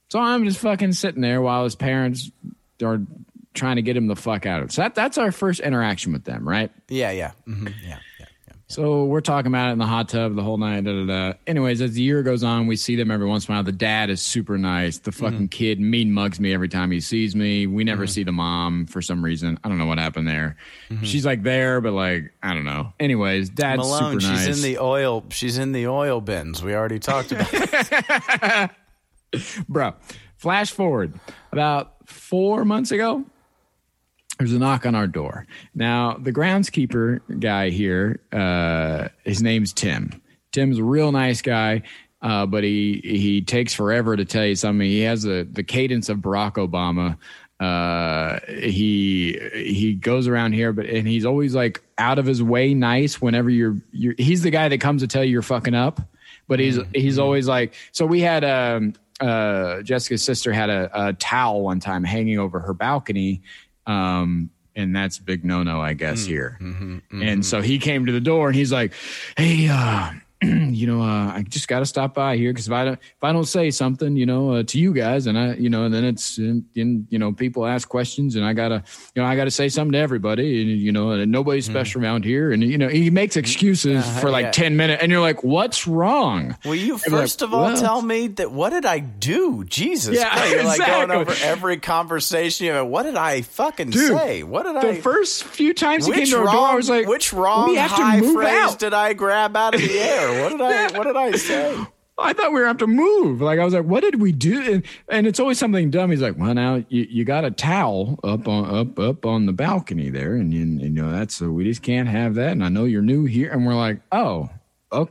[0.10, 2.30] So I'm just fucking sitting there while his parents
[2.84, 3.00] are
[3.54, 4.72] trying to get him the fuck out of it.
[4.74, 6.72] So that, that's our first interaction with them, right?
[6.90, 7.12] Yeah.
[7.12, 7.32] Yeah.
[7.46, 8.00] hmm Yeah.
[8.72, 10.86] So we're talking about it in the hot tub the whole night.
[10.86, 11.34] Da, da, da.
[11.46, 13.64] Anyways, as the year goes on, we see them every once in a while.
[13.64, 14.98] The dad is super nice.
[14.98, 15.26] The mm-hmm.
[15.26, 17.68] fucking kid mean mugs me every time he sees me.
[17.68, 18.12] We never mm-hmm.
[18.12, 19.60] see the mom for some reason.
[19.66, 20.56] I don't know what happened there.
[20.90, 21.04] Mm-hmm.
[21.04, 22.94] She's like there, but like I don't know.
[22.98, 24.46] Anyways, dad's Malone, super nice.
[24.46, 25.26] she's in the oil.
[25.32, 26.64] She's in the oil bins.
[26.64, 27.50] We already talked about.
[27.52, 28.72] it.
[29.68, 29.96] bro.
[30.38, 31.20] Flash forward
[31.52, 33.26] about four months ago.
[34.42, 35.46] There's a knock on our door.
[35.76, 40.20] Now, the groundskeeper guy here, uh, his name's Tim.
[40.52, 41.84] Tim's a real nice guy,
[42.24, 44.88] uh, but he he takes forever to tell you something.
[44.88, 47.20] He has the the cadence of Barack Obama.
[47.64, 52.74] Uh, he he goes around here, but and he's always like out of his way
[52.74, 54.16] nice whenever you're you're.
[54.18, 56.02] He's the guy that comes to tell you you're fucking up,
[56.48, 57.76] but he's he's always like.
[57.92, 62.60] So we had um uh Jessica's sister had a, a towel one time hanging over
[62.60, 63.44] her balcony,
[63.92, 64.50] um.
[64.74, 66.58] And that's a big no no, I guess, here.
[67.12, 68.94] And so he came to the door and he's like,
[69.36, 70.14] Hey, uh,
[70.72, 73.24] you know, uh, I just got to stop by here because if I don't, if
[73.24, 75.94] I don't say something, you know, uh, to you guys, and I, you know, and
[75.94, 78.84] then it's, you know, people ask questions, and I gotta,
[79.16, 82.26] you know, I gotta say something to everybody, and you know, and nobody's special around
[82.26, 84.52] here, and you know, he makes excuses for like yeah.
[84.52, 86.58] ten minutes, and you're like, what's wrong?
[86.66, 88.98] Will you And we're like, first of all "Well, tell me that what did I
[88.98, 89.64] do?
[89.64, 90.52] Jesus Yeah, Christ.
[90.52, 91.18] You're like going exactly.
[91.18, 92.66] over every conversation.
[92.66, 94.42] You have, what did I fucking Dude, say?
[94.42, 96.90] What did I The first few times he came to our wrong, door, I was
[96.90, 98.80] like, which wrong we have high phrase out.
[98.80, 100.31] did I grab out of the air?
[100.42, 101.84] What did I what did I say?
[102.18, 103.42] I thought we were have to move.
[103.42, 104.62] Like I was like, what did we do?
[104.74, 106.12] And, and it's always something dumb.
[106.12, 109.54] He's like, well, now you, you got a towel up on up up on the
[109.54, 112.52] balcony there, and you, and, you know that's so we just can't have that.
[112.52, 114.50] And I know you're new here, and we're like, oh,
[114.92, 115.10] oh,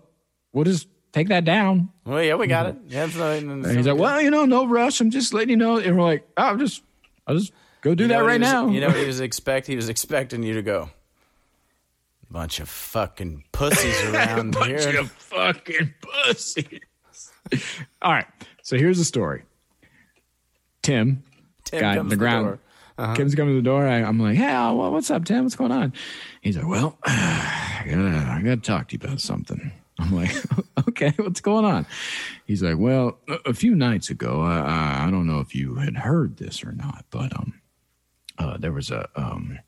[0.52, 1.88] we'll just take that down.
[2.04, 2.76] Well, yeah, we got it.
[2.86, 3.98] Yeah, it's not- it's And he's like, good.
[4.00, 5.00] well, you know, no rush.
[5.00, 5.78] I'm just letting you know.
[5.78, 6.82] And we're like, oh, I'll just
[7.26, 8.68] I'll just go do You that right was- now.
[8.68, 9.66] You know what he was expect?
[9.66, 10.90] He was expecting you to go.
[12.30, 14.78] Bunch of fucking pussies around bunch here.
[14.78, 16.80] Bunch of fucking pussies.
[18.02, 18.26] All right.
[18.62, 19.42] So here's the story.
[20.82, 21.24] Tim,
[21.64, 22.46] Tim guy in the ground.
[22.46, 22.60] door.
[22.98, 23.14] Uh-huh.
[23.14, 23.86] Tim's coming to the door.
[23.86, 25.44] I, I'm like, hey, uh, what's up, Tim?
[25.44, 25.92] What's going on?
[26.42, 29.72] He's like, well, I gotta, I gotta talk to you about something.
[29.98, 30.34] I'm like,
[30.88, 31.86] okay, what's going on?
[32.46, 35.76] He's like, well, a, a few nights ago, I, I, I don't know if you
[35.76, 37.60] had heard this or not, but um,
[38.38, 39.58] uh, there was a um,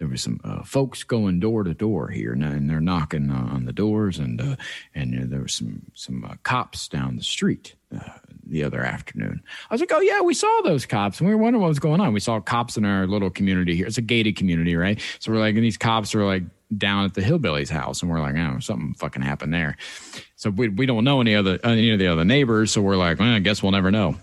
[0.00, 3.72] there was some uh, folks going door to door here, and, they're knocking on the
[3.72, 4.56] doors, and uh,
[4.94, 9.42] and uh, there was some some uh, cops down the street uh, the other afternoon.
[9.68, 11.78] I was like, oh yeah, we saw those cops, and we were wondering what was
[11.78, 12.14] going on.
[12.14, 13.86] We saw cops in our little community here.
[13.86, 14.98] It's a gated community, right?
[15.18, 16.44] So we're like, and these cops are like
[16.78, 19.76] down at the hillbilly's house, and we're like, oh, something fucking happened there.
[20.36, 23.18] So we we don't know any other any of the other neighbors, so we're like,
[23.18, 24.16] well, I guess we'll never know.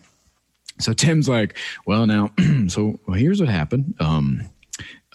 [0.79, 1.55] So Tim's like,
[1.85, 2.31] well, now,
[2.67, 3.93] so well, here's what happened.
[3.99, 4.49] Um,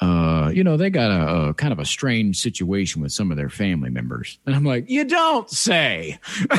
[0.02, 3.36] uh, you know, they got a, a kind of a strange situation with some of
[3.36, 4.40] their family members.
[4.44, 6.18] And I'm like, you don't say.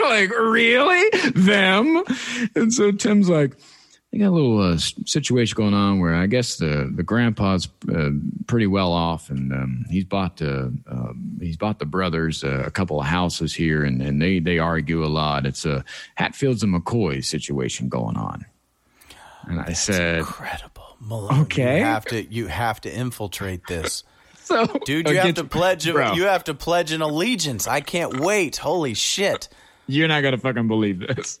[0.00, 1.08] like, really?
[1.30, 2.04] Them?
[2.54, 3.56] And so Tim's like,
[4.12, 8.10] they got a little uh, situation going on where I guess the the grandpa's uh,
[8.46, 12.70] pretty well off, and um, he's bought uh, uh, he's bought the brothers uh, a
[12.70, 15.44] couple of houses here, and, and they they argue a lot.
[15.44, 18.46] It's a Hatfields and McCoy situation going on.
[19.44, 21.42] And I said, Incredible, Malone.
[21.42, 21.78] Okay.
[21.78, 24.04] you have to you have to infiltrate this,
[24.42, 25.08] so dude.
[25.08, 25.90] You have to pledge.
[25.90, 26.12] Bro.
[26.14, 27.66] You have to pledge an allegiance.
[27.66, 28.56] I can't wait.
[28.56, 29.48] Holy shit!
[29.86, 31.40] You're not gonna fucking believe this.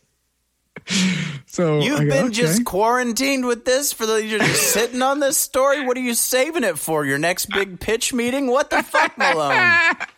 [1.50, 4.22] So You've go, been "Okay." just quarantined with this for the.
[4.24, 5.84] You're just sitting on this story.
[5.84, 7.04] What are you saving it for?
[7.06, 8.46] Your next big pitch meeting?
[8.48, 9.56] What the fuck, Malone?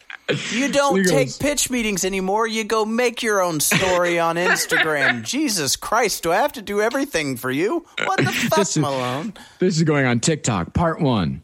[0.50, 2.46] You don't take goes- pitch meetings anymore.
[2.46, 5.22] You go make your own story on Instagram.
[5.24, 7.84] Jesus Christ, do I have to do everything for you?
[8.04, 9.32] What the fuck, This is- Malone?
[9.58, 11.42] This is going on TikTok, part one.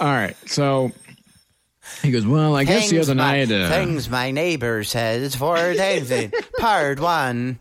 [0.00, 0.92] All right, so
[2.02, 5.56] he goes, well, I guess the other my, night, uh, things my neighbor says for
[5.56, 6.34] David.
[6.58, 7.58] Part one.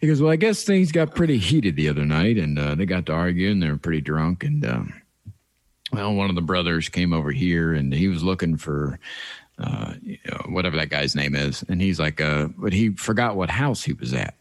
[0.00, 2.86] he goes, well, I guess things got pretty heated the other night, and uh, they
[2.86, 3.60] got to arguing.
[3.60, 4.92] They were pretty drunk, and um,
[5.96, 8.98] well, one of the brothers came over here, and he was looking for.
[9.58, 13.36] Uh, you know, whatever that guy's name is, and he's like, uh, but he forgot
[13.36, 14.34] what house he was at.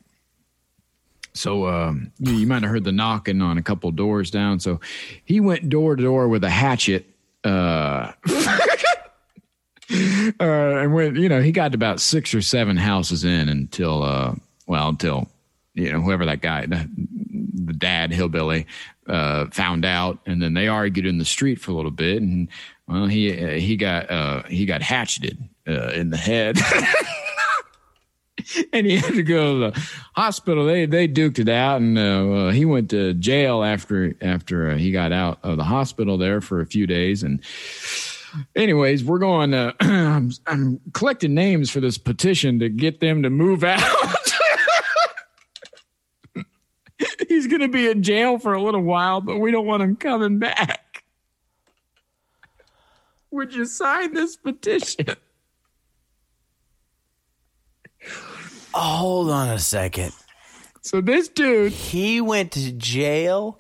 [1.35, 4.59] So um, you, you might have heard the knocking on a couple doors down.
[4.59, 4.81] So
[5.23, 7.05] he went door to door with a hatchet.
[7.45, 8.57] Uh, uh,
[10.39, 14.33] and when you know he got about six or seven houses in until uh,
[14.65, 15.27] well until
[15.75, 16.89] you know whoever that guy the,
[17.65, 18.65] the dad hillbilly
[19.07, 22.47] uh, found out, and then they argued in the street for a little bit, and
[22.87, 25.37] well, he uh, he got uh, he got hatcheted
[25.67, 26.57] uh, in the head.
[28.73, 30.65] and he had to go to the hospital.
[30.65, 34.91] They they duked it out, and uh, he went to jail after after uh, he
[34.91, 37.23] got out of the hospital there for a few days.
[37.23, 37.41] And
[38.55, 39.53] anyways, we're going.
[39.79, 43.81] I'm, I'm collecting names for this petition to get them to move out.
[47.35, 49.97] He's going to be in jail for a little while, but we don't want him
[49.97, 51.03] coming back.
[53.29, 55.07] Would you sign this petition?
[58.73, 60.13] Hold on a second.
[60.81, 63.57] So this dude, He went to jail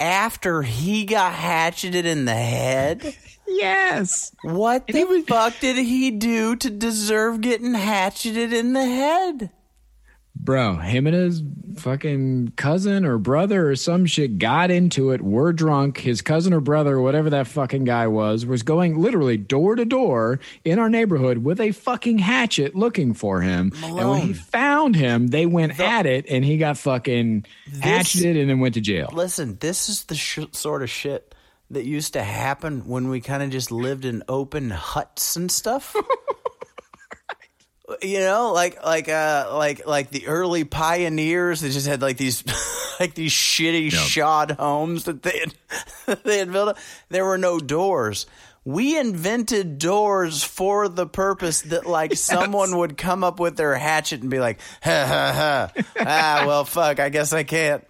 [0.00, 3.14] after he got hatcheted in the head.
[3.46, 9.50] yes, What the fuck did he do to deserve getting hatcheted in the head?
[10.38, 11.42] Bro, him and his
[11.78, 15.20] fucking cousin or brother or some shit got into it.
[15.20, 15.98] Were drunk.
[15.98, 19.84] His cousin or brother, or whatever that fucking guy was, was going literally door to
[19.84, 23.72] door in our neighborhood with a fucking hatchet looking for him.
[23.82, 27.46] And when he found him, they went at it, and he got fucking
[27.80, 29.10] hatcheted and then went to jail.
[29.12, 31.34] Listen, this is the sh- sort of shit
[31.70, 35.94] that used to happen when we kind of just lived in open huts and stuff.
[38.02, 42.44] you know, like like uh like like the early pioneers that just had like these
[43.00, 45.38] like these shitty shod homes that they
[46.06, 46.76] had they had built.
[47.08, 48.26] There were no doors.
[48.64, 54.22] We invented doors for the purpose that like someone would come up with their hatchet
[54.22, 55.32] and be like, ha ha
[55.74, 55.82] ha.
[56.00, 57.84] ah, well fuck, I guess I can't.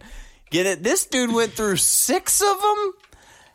[0.50, 0.82] Get it?
[0.82, 2.92] This dude went through six of them?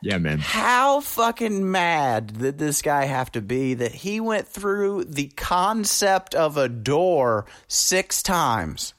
[0.04, 0.40] Yeah, man.
[0.40, 6.34] How fucking mad did this guy have to be that he went through the concept
[6.34, 8.96] of a door six times?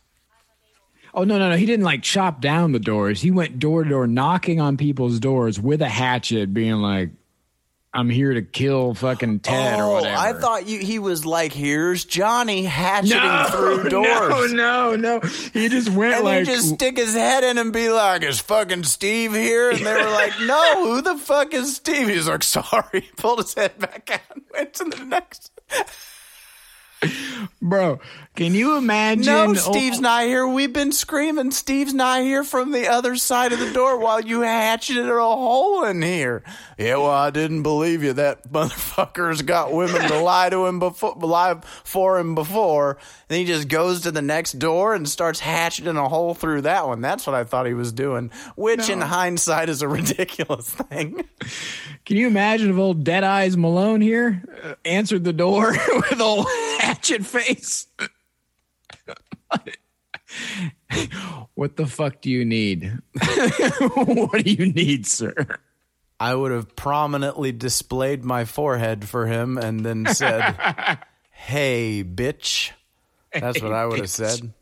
[1.15, 1.57] Oh no, no, no!
[1.57, 3.21] He didn't like chop down the doors.
[3.21, 7.11] He went door to door, knocking on people's doors with a hatchet, being like,
[7.95, 11.53] "I'm here to kill fucking Ted or oh, whatever." I thought you, he was like,
[11.53, 15.21] "Here's Johnny hatcheting through doors." No, no, no.
[15.53, 18.85] He just went And like just stick his head in and be like, "Is fucking
[18.85, 23.11] Steve here?" And they were like, "No, who the fuck is Steve?" He's like, "Sorry."
[23.17, 25.51] Pulled his head back out and went to the next.
[27.61, 27.99] bro.
[28.35, 29.27] Can you imagine?
[29.27, 30.47] No, Steve's oh, not here.
[30.47, 34.41] We've been screaming, Steve's not here from the other side of the door while you
[34.41, 36.43] hatcheted a hole in here.
[36.79, 38.15] Yeah, well, I didn't believe you.
[38.15, 42.97] That motherfucker's got women to lie to him before, lie for him before.
[43.29, 46.87] And he just goes to the next door and starts hatcheting a hole through that
[46.87, 47.03] one.
[47.03, 51.23] That's what I thought he was doing, which in hindsight is a ridiculous thing.
[52.07, 56.47] Can you imagine if old Dead Eyes Malone here uh, answered the door with old
[56.81, 57.89] hatchet face?
[61.55, 62.99] what the fuck do you need?
[64.05, 65.35] what do you need, sir?
[66.21, 70.57] I would have prominently displayed my forehead for him and then said,
[71.31, 72.71] Hey, bitch.
[73.33, 74.53] That's what I would have said.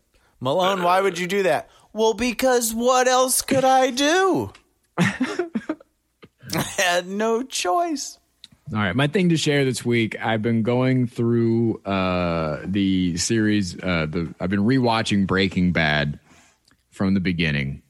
[0.40, 1.68] Malone, why would you do that?
[1.92, 4.52] Well, because what else could I do?
[4.96, 8.19] I had no choice.
[8.72, 10.16] All right, my thing to share this week.
[10.20, 13.74] I've been going through uh, the series.
[13.74, 16.20] Uh, the I've been rewatching Breaking Bad
[16.90, 17.82] from the beginning,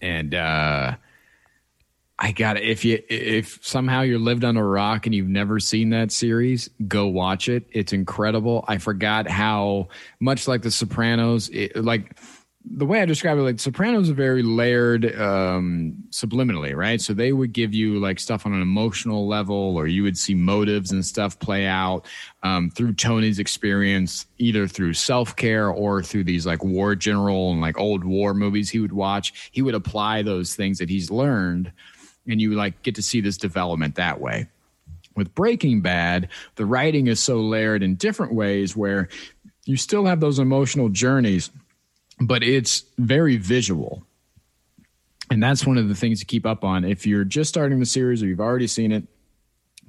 [0.00, 0.94] and uh,
[2.16, 5.90] I got if you if somehow you're lived on a rock and you've never seen
[5.90, 7.66] that series, go watch it.
[7.72, 8.64] It's incredible.
[8.68, 9.88] I forgot how
[10.20, 12.16] much like The Sopranos, it, like
[12.64, 17.00] the way I describe it, like Sopranos are very layered um, subliminally, right?
[17.00, 20.34] So they would give you like stuff on an emotional level, or you would see
[20.34, 22.06] motives and stuff play out
[22.42, 27.60] um, through Tony's experience, either through self care or through these like war general and
[27.60, 29.50] like old war movies he would watch.
[29.52, 31.72] He would apply those things that he's learned,
[32.28, 34.46] and you like get to see this development that way.
[35.16, 39.08] With Breaking Bad, the writing is so layered in different ways where
[39.64, 41.50] you still have those emotional journeys
[42.26, 44.06] but it's very visual.
[45.30, 46.84] And that's one of the things to keep up on.
[46.84, 49.04] If you're just starting the series or you've already seen it,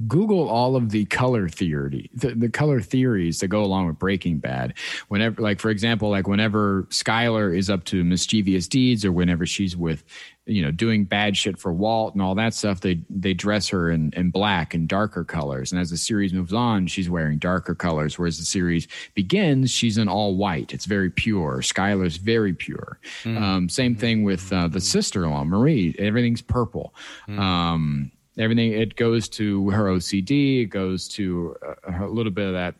[0.08, 4.40] Google all of the color theory, the, the color theories that go along with Breaking
[4.40, 4.74] Bad.
[5.08, 9.78] Whenever, like for example, like whenever Skyler is up to mischievous deeds, or whenever she's
[9.78, 10.04] with,
[10.46, 13.92] you know, doing bad shit for Walt and all that stuff, they they dress her
[13.92, 15.72] in, in black and darker colors.
[15.72, 18.18] And as the series moves on, she's wearing darker colors.
[18.18, 20.74] Whereas the series begins, she's in all white.
[20.74, 21.60] It's very pure.
[21.62, 23.00] Skyler's very pure.
[23.38, 25.96] Um, same thing with uh, the sister-in-law Marie.
[26.00, 26.94] Everything's purple.
[27.28, 30.64] Um, everything it goes to her OCD.
[30.64, 32.76] It goes to uh, a little bit of that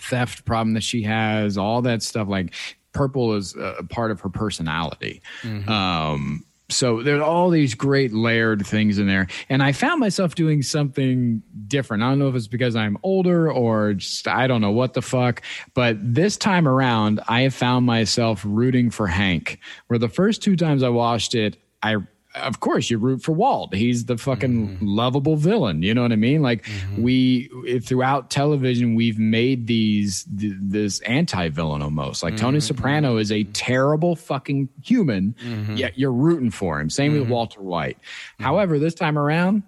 [0.00, 1.58] theft problem that she has.
[1.58, 2.54] All that stuff like
[2.92, 5.22] purple is a part of her personality.
[5.68, 10.62] Um, so there's all these great layered things in there and i found myself doing
[10.62, 14.72] something different i don't know if it's because i'm older or just i don't know
[14.72, 15.42] what the fuck
[15.74, 20.56] but this time around i have found myself rooting for hank where the first two
[20.56, 21.96] times i watched it i
[22.36, 23.74] of course you root for Walt.
[23.74, 24.86] He's the fucking Mm-hmm.
[24.86, 25.82] lovable villain.
[25.82, 26.42] You know what I mean?
[26.42, 26.66] Like
[26.98, 27.48] we
[27.82, 32.22] throughout television, we've made these th- this anti villain almost.
[32.22, 32.66] Like Tony Mm-hmm.
[32.66, 35.34] Soprano is a terrible fucking human,
[35.74, 36.90] yet you're rooting for him.
[36.90, 37.20] Same Mm-hmm.
[37.20, 37.98] with Walter White.
[38.38, 39.62] However, this time around.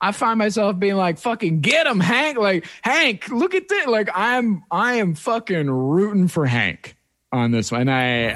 [0.00, 3.86] I find myself being like, "Fucking get him, Hank!" Like Hank, look at this.
[3.88, 6.94] Like I'm, I am fucking rooting for Hank
[7.32, 7.88] on this one.
[7.88, 8.32] I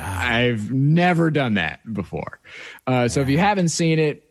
[0.48, 2.40] I've never done that before.
[2.86, 4.28] Uh, so if you haven't seen it,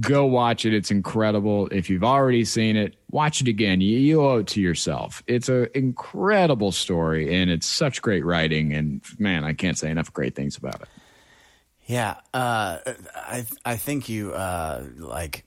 [0.00, 0.74] go watch it.
[0.74, 1.68] It's incredible.
[1.68, 3.80] If you've already seen it, watch it again.
[3.80, 5.22] You, you owe it to yourself.
[5.26, 8.72] It's an incredible story, and it's such great writing.
[8.72, 10.88] And man, I can't say enough great things about it.
[11.86, 12.78] Yeah, uh,
[13.14, 15.44] I I think you uh, like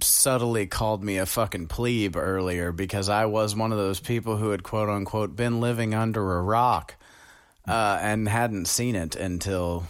[0.00, 4.50] subtly called me a fucking plebe earlier because I was one of those people who
[4.50, 6.94] had quote unquote been living under a rock
[7.66, 9.84] uh, and hadn't seen it until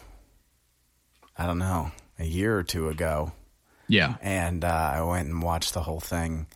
[1.37, 3.32] I don't know a year or two ago,
[3.89, 6.47] Yeah, and uh, I went and watched the whole thing.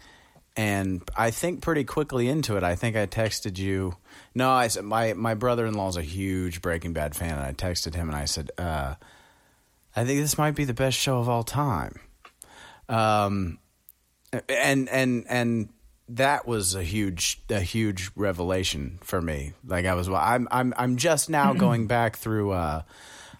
[0.56, 3.96] And I think pretty quickly into it, I think I texted you.
[4.34, 7.52] No, I said my my brother in law's a huge Breaking Bad fan, and I
[7.52, 8.94] texted him and I said, uh,
[9.94, 12.00] "I think this might be the best show of all time."
[12.88, 13.58] Um,
[14.48, 15.68] and and and
[16.08, 19.52] that was a huge a huge revelation for me.
[19.64, 22.50] Like I was, I'm I'm I'm just now going back through.
[22.52, 22.82] Uh,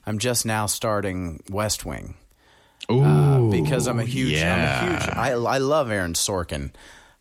[0.09, 2.15] I'm just now starting West Wing
[2.89, 4.81] uh, because I'm a huge, yeah.
[4.81, 6.71] I'm a huge, I, I love Aaron Sorkin.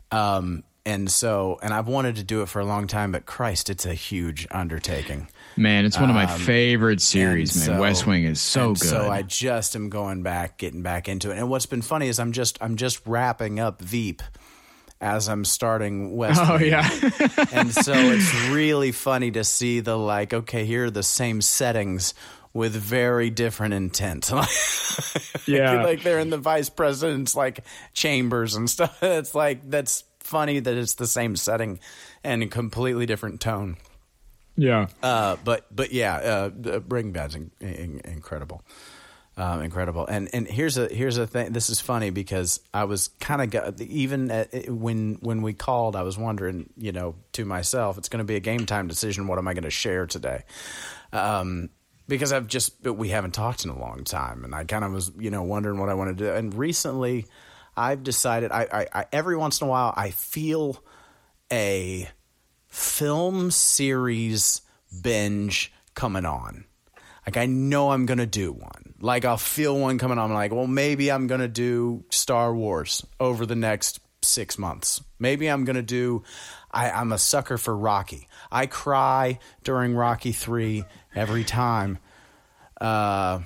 [0.09, 3.69] Um, and so, and I've wanted to do it for a long time, but Christ,
[3.69, 5.27] it's a huge undertaking.
[5.57, 7.57] man, it's one of my favorite series.
[7.57, 8.77] Man, so- West Wing is so good.
[8.77, 11.37] So I just am going back, getting back into it.
[11.37, 14.23] And what's been funny is I'm just, I'm just wrapping up Veep
[15.01, 16.39] as I'm starting West.
[16.41, 16.67] oh Wing.
[16.67, 16.89] yeah,
[17.51, 22.13] and so it's really funny to see the like okay here are the same settings
[22.53, 24.31] with very different intent
[25.45, 25.83] yeah.
[25.83, 30.75] like they're in the vice president's like chambers and stuff it's like that's funny that
[30.75, 31.79] it's the same setting
[32.23, 33.77] and a completely different tone
[34.57, 34.87] yeah.
[35.03, 38.63] uh, but but yeah, uh, the Breaking Bad's in, in, incredible,
[39.37, 40.05] um, incredible.
[40.07, 41.53] And and here's a here's a thing.
[41.53, 46.01] This is funny because I was kind of even at, when when we called, I
[46.01, 49.27] was wondering, you know, to myself, it's going to be a game time decision.
[49.27, 50.43] What am I going to share today?
[51.13, 51.69] Um,
[52.07, 55.11] because I've just we haven't talked in a long time, and I kind of was
[55.17, 56.31] you know wondering what I wanted to do.
[56.31, 57.25] And recently,
[57.75, 60.83] I've decided I, I, I every once in a while I feel
[61.51, 62.09] a
[62.67, 64.61] film series
[65.01, 66.65] binge coming on.
[67.25, 68.93] Like I know I'm gonna do one.
[69.01, 70.29] Like I'll feel one coming on.
[70.29, 75.01] I'm like, well, maybe I'm gonna do Star Wars over the next six months.
[75.19, 76.23] Maybe I'm gonna do.
[76.71, 78.27] I, I'm a sucker for Rocky.
[78.51, 80.83] I cry during Rocky three
[81.15, 81.97] every time.
[82.79, 83.39] Uh,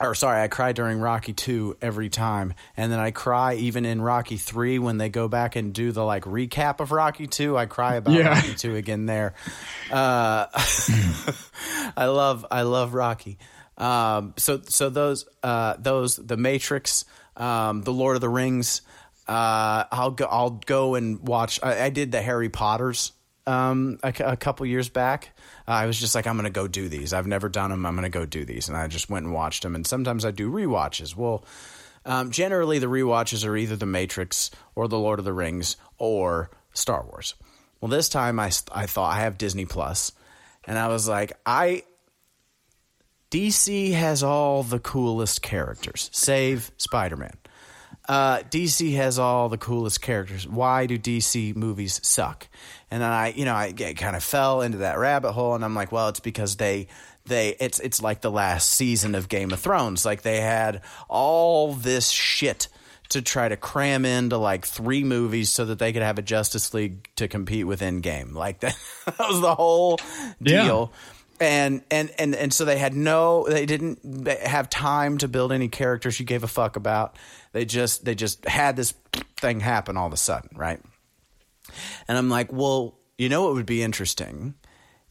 [0.00, 2.54] or sorry, I cry during Rocky 2 every time.
[2.76, 6.04] And then I cry even in Rocky 3 when they go back and do the
[6.04, 7.58] like recap of Rocky 2.
[7.58, 8.28] I cry about Yeah.
[8.28, 9.34] Rocky 2 again there.
[9.90, 10.46] Uh,
[11.96, 13.38] I love I love Rocky.
[13.76, 17.04] Um, so so those uh, those the Matrix,
[17.36, 18.82] um, the Lord of the Rings.
[19.28, 21.60] Uh, I'll go I'll go and watch.
[21.62, 23.12] I, I did the Harry Potters
[23.46, 25.36] um, a, a couple years back.
[25.66, 27.12] Uh, I was just like, I'm going to go do these.
[27.12, 27.86] I've never done them.
[27.86, 29.74] I'm going to go do these, and I just went and watched them.
[29.74, 31.16] And sometimes I do rewatches.
[31.16, 31.44] Well,
[32.04, 36.50] um, generally the rewatches are either The Matrix or The Lord of the Rings or
[36.72, 37.34] Star Wars.
[37.80, 40.12] Well, this time I I thought I have Disney Plus,
[40.64, 41.84] and I was like, I
[43.30, 47.36] DC has all the coolest characters, save Spider Man.
[48.08, 50.48] Uh, DC has all the coolest characters.
[50.48, 52.48] Why do DC movies suck?
[52.90, 55.62] And then I, you know, I get, kind of fell into that rabbit hole, and
[55.62, 56.88] I'm like, well, it's because they,
[57.26, 60.06] they, it's it's like the last season of Game of Thrones.
[60.06, 62.68] Like they had all this shit
[63.10, 66.72] to try to cram into like three movies so that they could have a Justice
[66.74, 68.34] League to compete with Endgame.
[68.34, 69.98] Like that, that was the whole
[70.40, 70.86] Yeah.
[71.40, 75.68] And and and and so they had no they didn't have time to build any
[75.68, 77.16] characters you gave a fuck about.
[77.52, 78.94] They just they just had this
[79.36, 80.80] thing happen all of a sudden right?
[82.06, 84.54] And i'm like well you know what would be interesting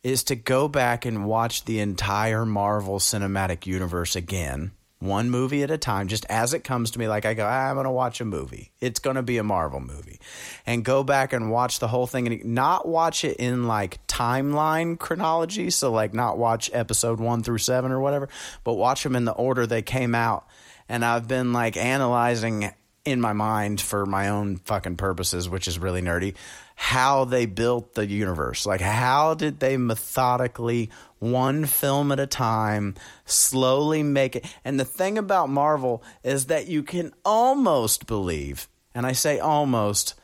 [0.03, 5.71] is to go back and watch the entire marvel cinematic universe again one movie at
[5.71, 7.07] a time, just as it comes to me.
[7.07, 8.71] Like I go, "Ah, I'm going to watch a movie.
[8.79, 10.19] It's going to be a Marvel movie,
[10.65, 14.97] and go back and watch the whole thing, and not watch it in like timeline
[14.97, 15.69] chronology.
[15.69, 18.29] So like not watch episode one through seven or whatever,
[18.63, 20.47] but watch them in the order they came out.
[20.89, 22.71] And I've been like analyzing
[23.07, 26.35] in my mind for my own fucking purposes, which is really nerdy,
[26.75, 28.65] how they built the universe.
[28.65, 30.89] Like, how did they methodically,
[31.19, 32.95] one film at a time,
[33.25, 34.45] slowly make it?
[34.63, 40.15] And the thing about Marvel is that you can almost believe, and I say almost,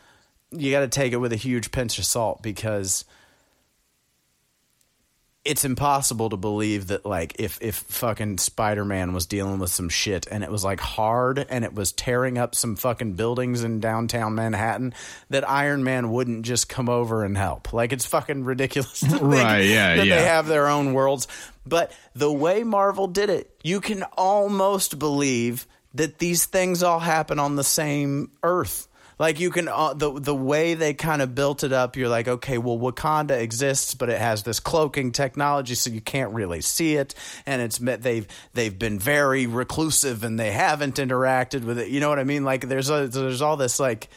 [0.52, 3.06] you got to take it with a huge pinch of salt because
[5.46, 10.26] it's impossible to believe that like if if fucking Spider-Man was dealing with some shit
[10.32, 14.36] and it was like hard and it was tearing up some fucking buildings in downtown
[14.36, 14.94] Manhattan
[15.30, 17.74] that Iron Man wouldn't just come over and help.
[17.74, 20.16] Like it's fucking ridiculous to Right, yeah, that yeah.
[20.16, 21.28] they have their own worlds.
[21.66, 27.39] But the way Marvel did it, you can almost believe that these things all happen
[27.39, 28.88] on the same earth.
[29.20, 32.28] Like you can uh, the the way they kind of built it up, you're like,
[32.28, 36.95] okay, well, Wakanda exists, but it has this cloaking technology, so you can't really see
[36.95, 37.14] it,
[37.45, 41.89] and it's they've they've been very reclusive and they haven't interacted with it.
[41.89, 42.43] You know what I mean?
[42.43, 44.09] Like there's a, there's all this like.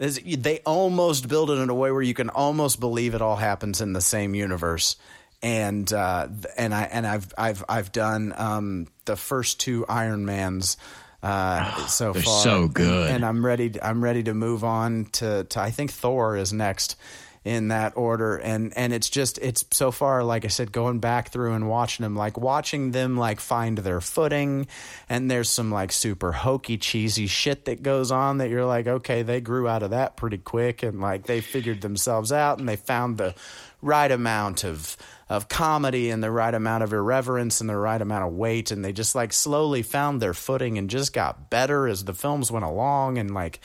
[0.00, 3.80] They almost build it in a way where you can almost believe it all happens
[3.80, 4.94] in the same universe,
[5.42, 10.76] and uh, and I and I've I've I've done um, the first two Iron Mans
[11.22, 13.10] uh, so they're far, so good.
[13.10, 13.72] and I'm ready.
[13.80, 16.96] I'm ready to move on to, to I think Thor is next
[17.44, 21.30] in that order, and and it's just it's so far like I said, going back
[21.30, 24.66] through and watching them, like watching them like find their footing,
[25.08, 29.22] and there's some like super hokey cheesy shit that goes on that you're like, okay,
[29.22, 32.76] they grew out of that pretty quick, and like they figured themselves out, and they
[32.76, 33.34] found the
[33.80, 34.96] right amount of
[35.28, 38.70] of comedy and the right amount of irreverence and the right amount of weight.
[38.70, 42.50] And they just like slowly found their footing and just got better as the films
[42.50, 43.18] went along.
[43.18, 43.60] And like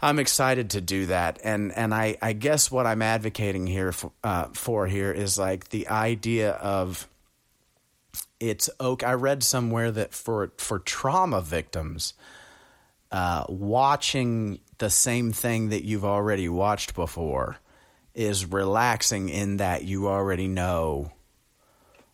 [0.00, 1.38] I'm excited to do that.
[1.44, 5.68] And and I I guess what I'm advocating here for, uh, for here is like
[5.68, 7.08] the idea of
[8.40, 12.14] it's okay I read somewhere that for for trauma victims
[13.12, 17.56] uh, watching the same thing that you've already watched before
[18.16, 21.12] is relaxing in that you already know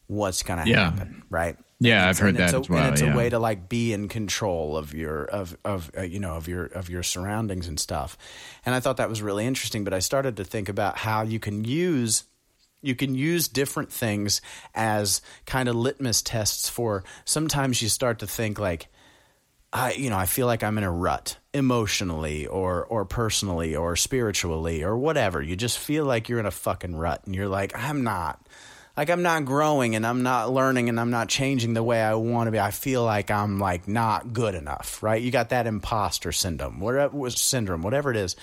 [0.08, 0.90] what's going to Yeah.
[0.90, 1.56] happen, right?
[1.78, 3.12] Yeah, I've heard that a, as well, And it's yeah.
[3.12, 6.46] a way to like be in control of your of of uh, you know of
[6.46, 8.16] your of your surroundings and stuff.
[8.64, 9.82] And I thought that was really interesting.
[9.82, 12.24] But I started to think about how you can use
[12.82, 14.40] you can use different things
[14.74, 17.02] as kind of litmus tests for.
[17.24, 18.86] Sometimes you start to think like.
[19.72, 23.96] I you know I feel like I'm in a rut emotionally or or personally or
[23.96, 25.40] spiritually or whatever.
[25.42, 28.40] You just feel like you're in a fucking rut and you're like I'm not.
[28.94, 32.14] Like I'm not growing and I'm not learning and I'm not changing the way I
[32.14, 32.60] want to be.
[32.60, 35.22] I feel like I'm like not good enough, right?
[35.22, 38.36] You got that imposter syndrome, whatever syndrome, whatever it is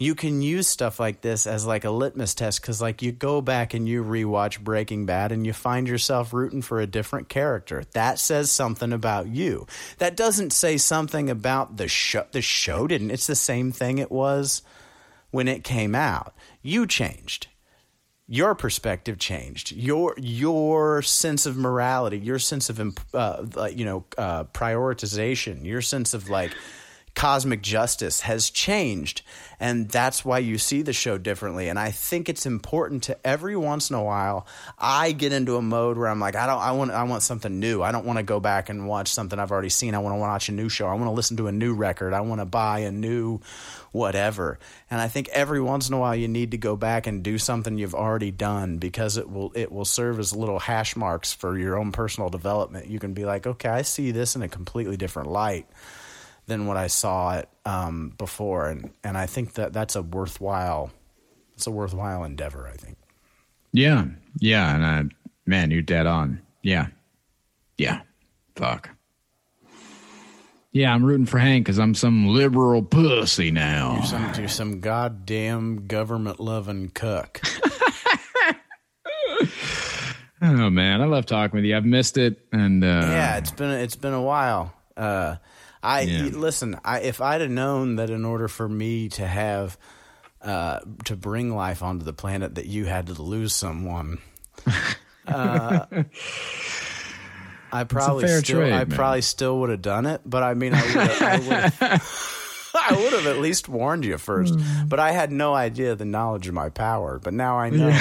[0.00, 3.42] you can use stuff like this as like a litmus test because like you go
[3.42, 7.84] back and you rewatch breaking bad and you find yourself rooting for a different character.
[7.92, 9.66] That says something about you.
[9.98, 13.10] That doesn't say something about the show the show didn't.
[13.10, 14.62] It's the same thing it was
[15.32, 16.34] when it came out.
[16.62, 17.48] You changed.
[18.26, 19.70] Your perspective changed.
[19.70, 22.80] Your your sense of morality your sense of
[23.12, 26.52] uh, you know uh, prioritization your sense of like
[27.14, 29.22] cosmic justice has changed
[29.58, 31.68] and that's why you see the show differently.
[31.68, 34.46] And i think it's important to every once in a while
[34.78, 37.60] i get into a mode where i'm like i don't i want i want something
[37.60, 37.82] new.
[37.82, 39.94] I don't want to go back and watch something i've already seen.
[39.94, 40.86] I want to watch a new show.
[40.86, 42.14] I want to listen to a new record.
[42.14, 43.40] I want to buy a new
[43.92, 44.58] whatever.
[44.90, 47.38] And i think every once in a while you need to go back and do
[47.38, 51.58] something you've already done because it will it will serve as little hash marks for
[51.58, 52.86] your own personal development.
[52.86, 55.66] You can be like okay i see this in a completely different light
[56.46, 60.90] than what I saw it um, before, and and I think that that's a worthwhile,
[61.54, 62.68] it's a worthwhile endeavor.
[62.68, 62.98] I think.
[63.72, 64.06] Yeah,
[64.38, 65.14] yeah, and uh,
[65.46, 66.40] man, you're dead on.
[66.62, 66.88] Yeah,
[67.78, 68.02] yeah.
[68.56, 68.90] Fuck.
[70.72, 73.94] Yeah, I'm rooting for Hank because I'm some liberal pussy now.
[73.94, 77.40] You're some, you're some goddamn government loving cuck.
[80.42, 81.76] Oh man, I love talking with you.
[81.76, 84.72] I've missed it, and uh, yeah, it's been it's been a while.
[84.96, 85.36] Uh,
[85.82, 86.22] I Yeah.
[86.32, 86.78] listen.
[86.84, 89.78] I if I'd have known that in order for me to have
[90.42, 94.18] uh, to bring life onto the planet, that you had to lose someone.
[95.26, 95.84] Uh,
[97.72, 98.90] I probably still, trade, I man.
[98.90, 101.42] probably still would have done it, but I mean, I would have, I would
[101.72, 104.54] have, I would have at least warned you first.
[104.58, 104.88] Hmm.
[104.88, 107.20] But I had no idea the knowledge of my power.
[107.22, 107.92] But now I know.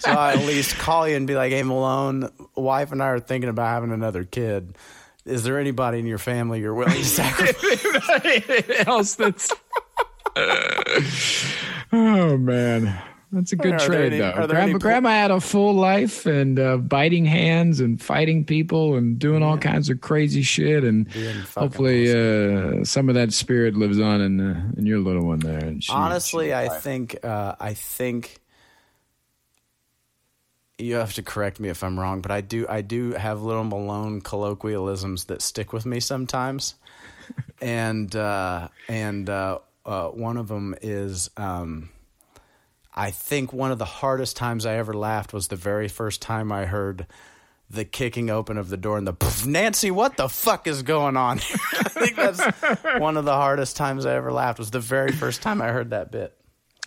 [0.00, 3.20] so I at least call you and be like, "Hey, Malone, wife and I are
[3.20, 4.76] thinking about having another kid.
[5.30, 9.52] Is there anybody in your family you're willing to sacrifice?" else that's.
[11.92, 13.00] oh man,
[13.32, 14.46] that's a good Are trade any- though.
[14.46, 19.18] Grandma, po- grandma had a full life and uh, biting hands and fighting people and
[19.18, 20.84] doing all kinds of crazy shit.
[20.84, 25.26] And fucking hopefully, uh, some of that spirit lives on in uh, in your little
[25.26, 25.58] one there.
[25.58, 28.39] And she, Honestly, she- I think uh, I think
[30.80, 33.64] you have to correct me if I'm wrong, but I do I do have little
[33.64, 36.74] Malone colloquialisms that stick with me sometimes,
[37.60, 41.30] and uh, and uh, uh, one of them is.
[41.36, 41.90] Um,
[42.92, 46.50] I think one of the hardest times I ever laughed was the very first time
[46.50, 47.06] I heard
[47.70, 51.16] the kicking open of the door and the "Pff, Nancy, what the fuck is going
[51.16, 51.38] on?
[51.72, 52.40] I think that's
[52.98, 54.58] one of the hardest times I ever laughed.
[54.58, 56.36] Was the very first time I heard that bit.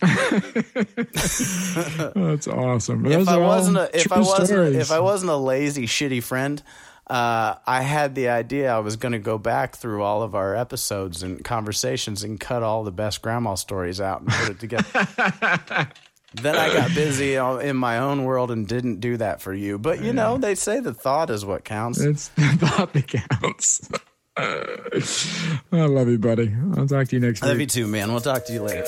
[2.14, 3.06] That's awesome.
[3.06, 4.76] If Those I wasn't a, if I wasn't stories.
[4.76, 6.62] if I wasn't a lazy shitty friend,
[7.06, 10.56] uh, I had the idea I was going to go back through all of our
[10.56, 14.88] episodes and conversations and cut all the best grandma stories out and put it together.
[16.34, 19.78] then I got busy in my own world and didn't do that for you.
[19.78, 22.00] But you know, they say the thought is what counts.
[22.00, 23.88] It's the thought that counts.
[24.36, 26.54] I love you, buddy.
[26.76, 27.50] I'll talk to you next time.
[27.50, 28.10] Love you too, man.
[28.10, 28.86] We'll talk to you later.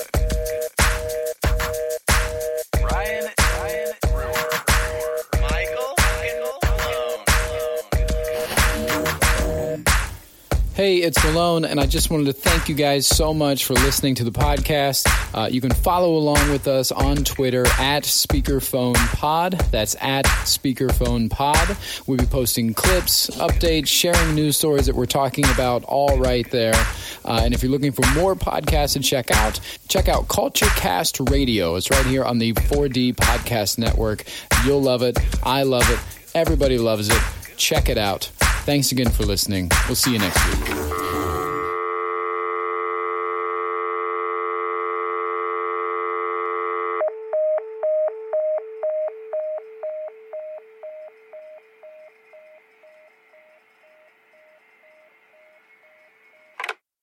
[10.77, 14.13] Hey, it's Malone, and I just wanted to thank you guys so much for listening
[14.13, 15.07] to the podcast.
[15.33, 19.71] Uh, you can follow along with us on Twitter at SpeakerPhonePod.
[19.71, 22.07] That's at SpeakerPhonePod.
[22.07, 26.75] We'll be posting clips, updates, sharing news stories that we're talking about all right there.
[27.25, 31.73] Uh, and if you're looking for more podcasts to check out, check out Culturecast Radio.
[31.73, 34.25] It's right here on the 4D Podcast Network.
[34.63, 35.17] You'll love it.
[35.41, 35.97] I love it.
[36.35, 37.21] Everybody loves it.
[37.55, 38.29] Check it out.
[38.67, 39.71] Thanks again for listening.
[39.87, 41.16] We'll see you next week.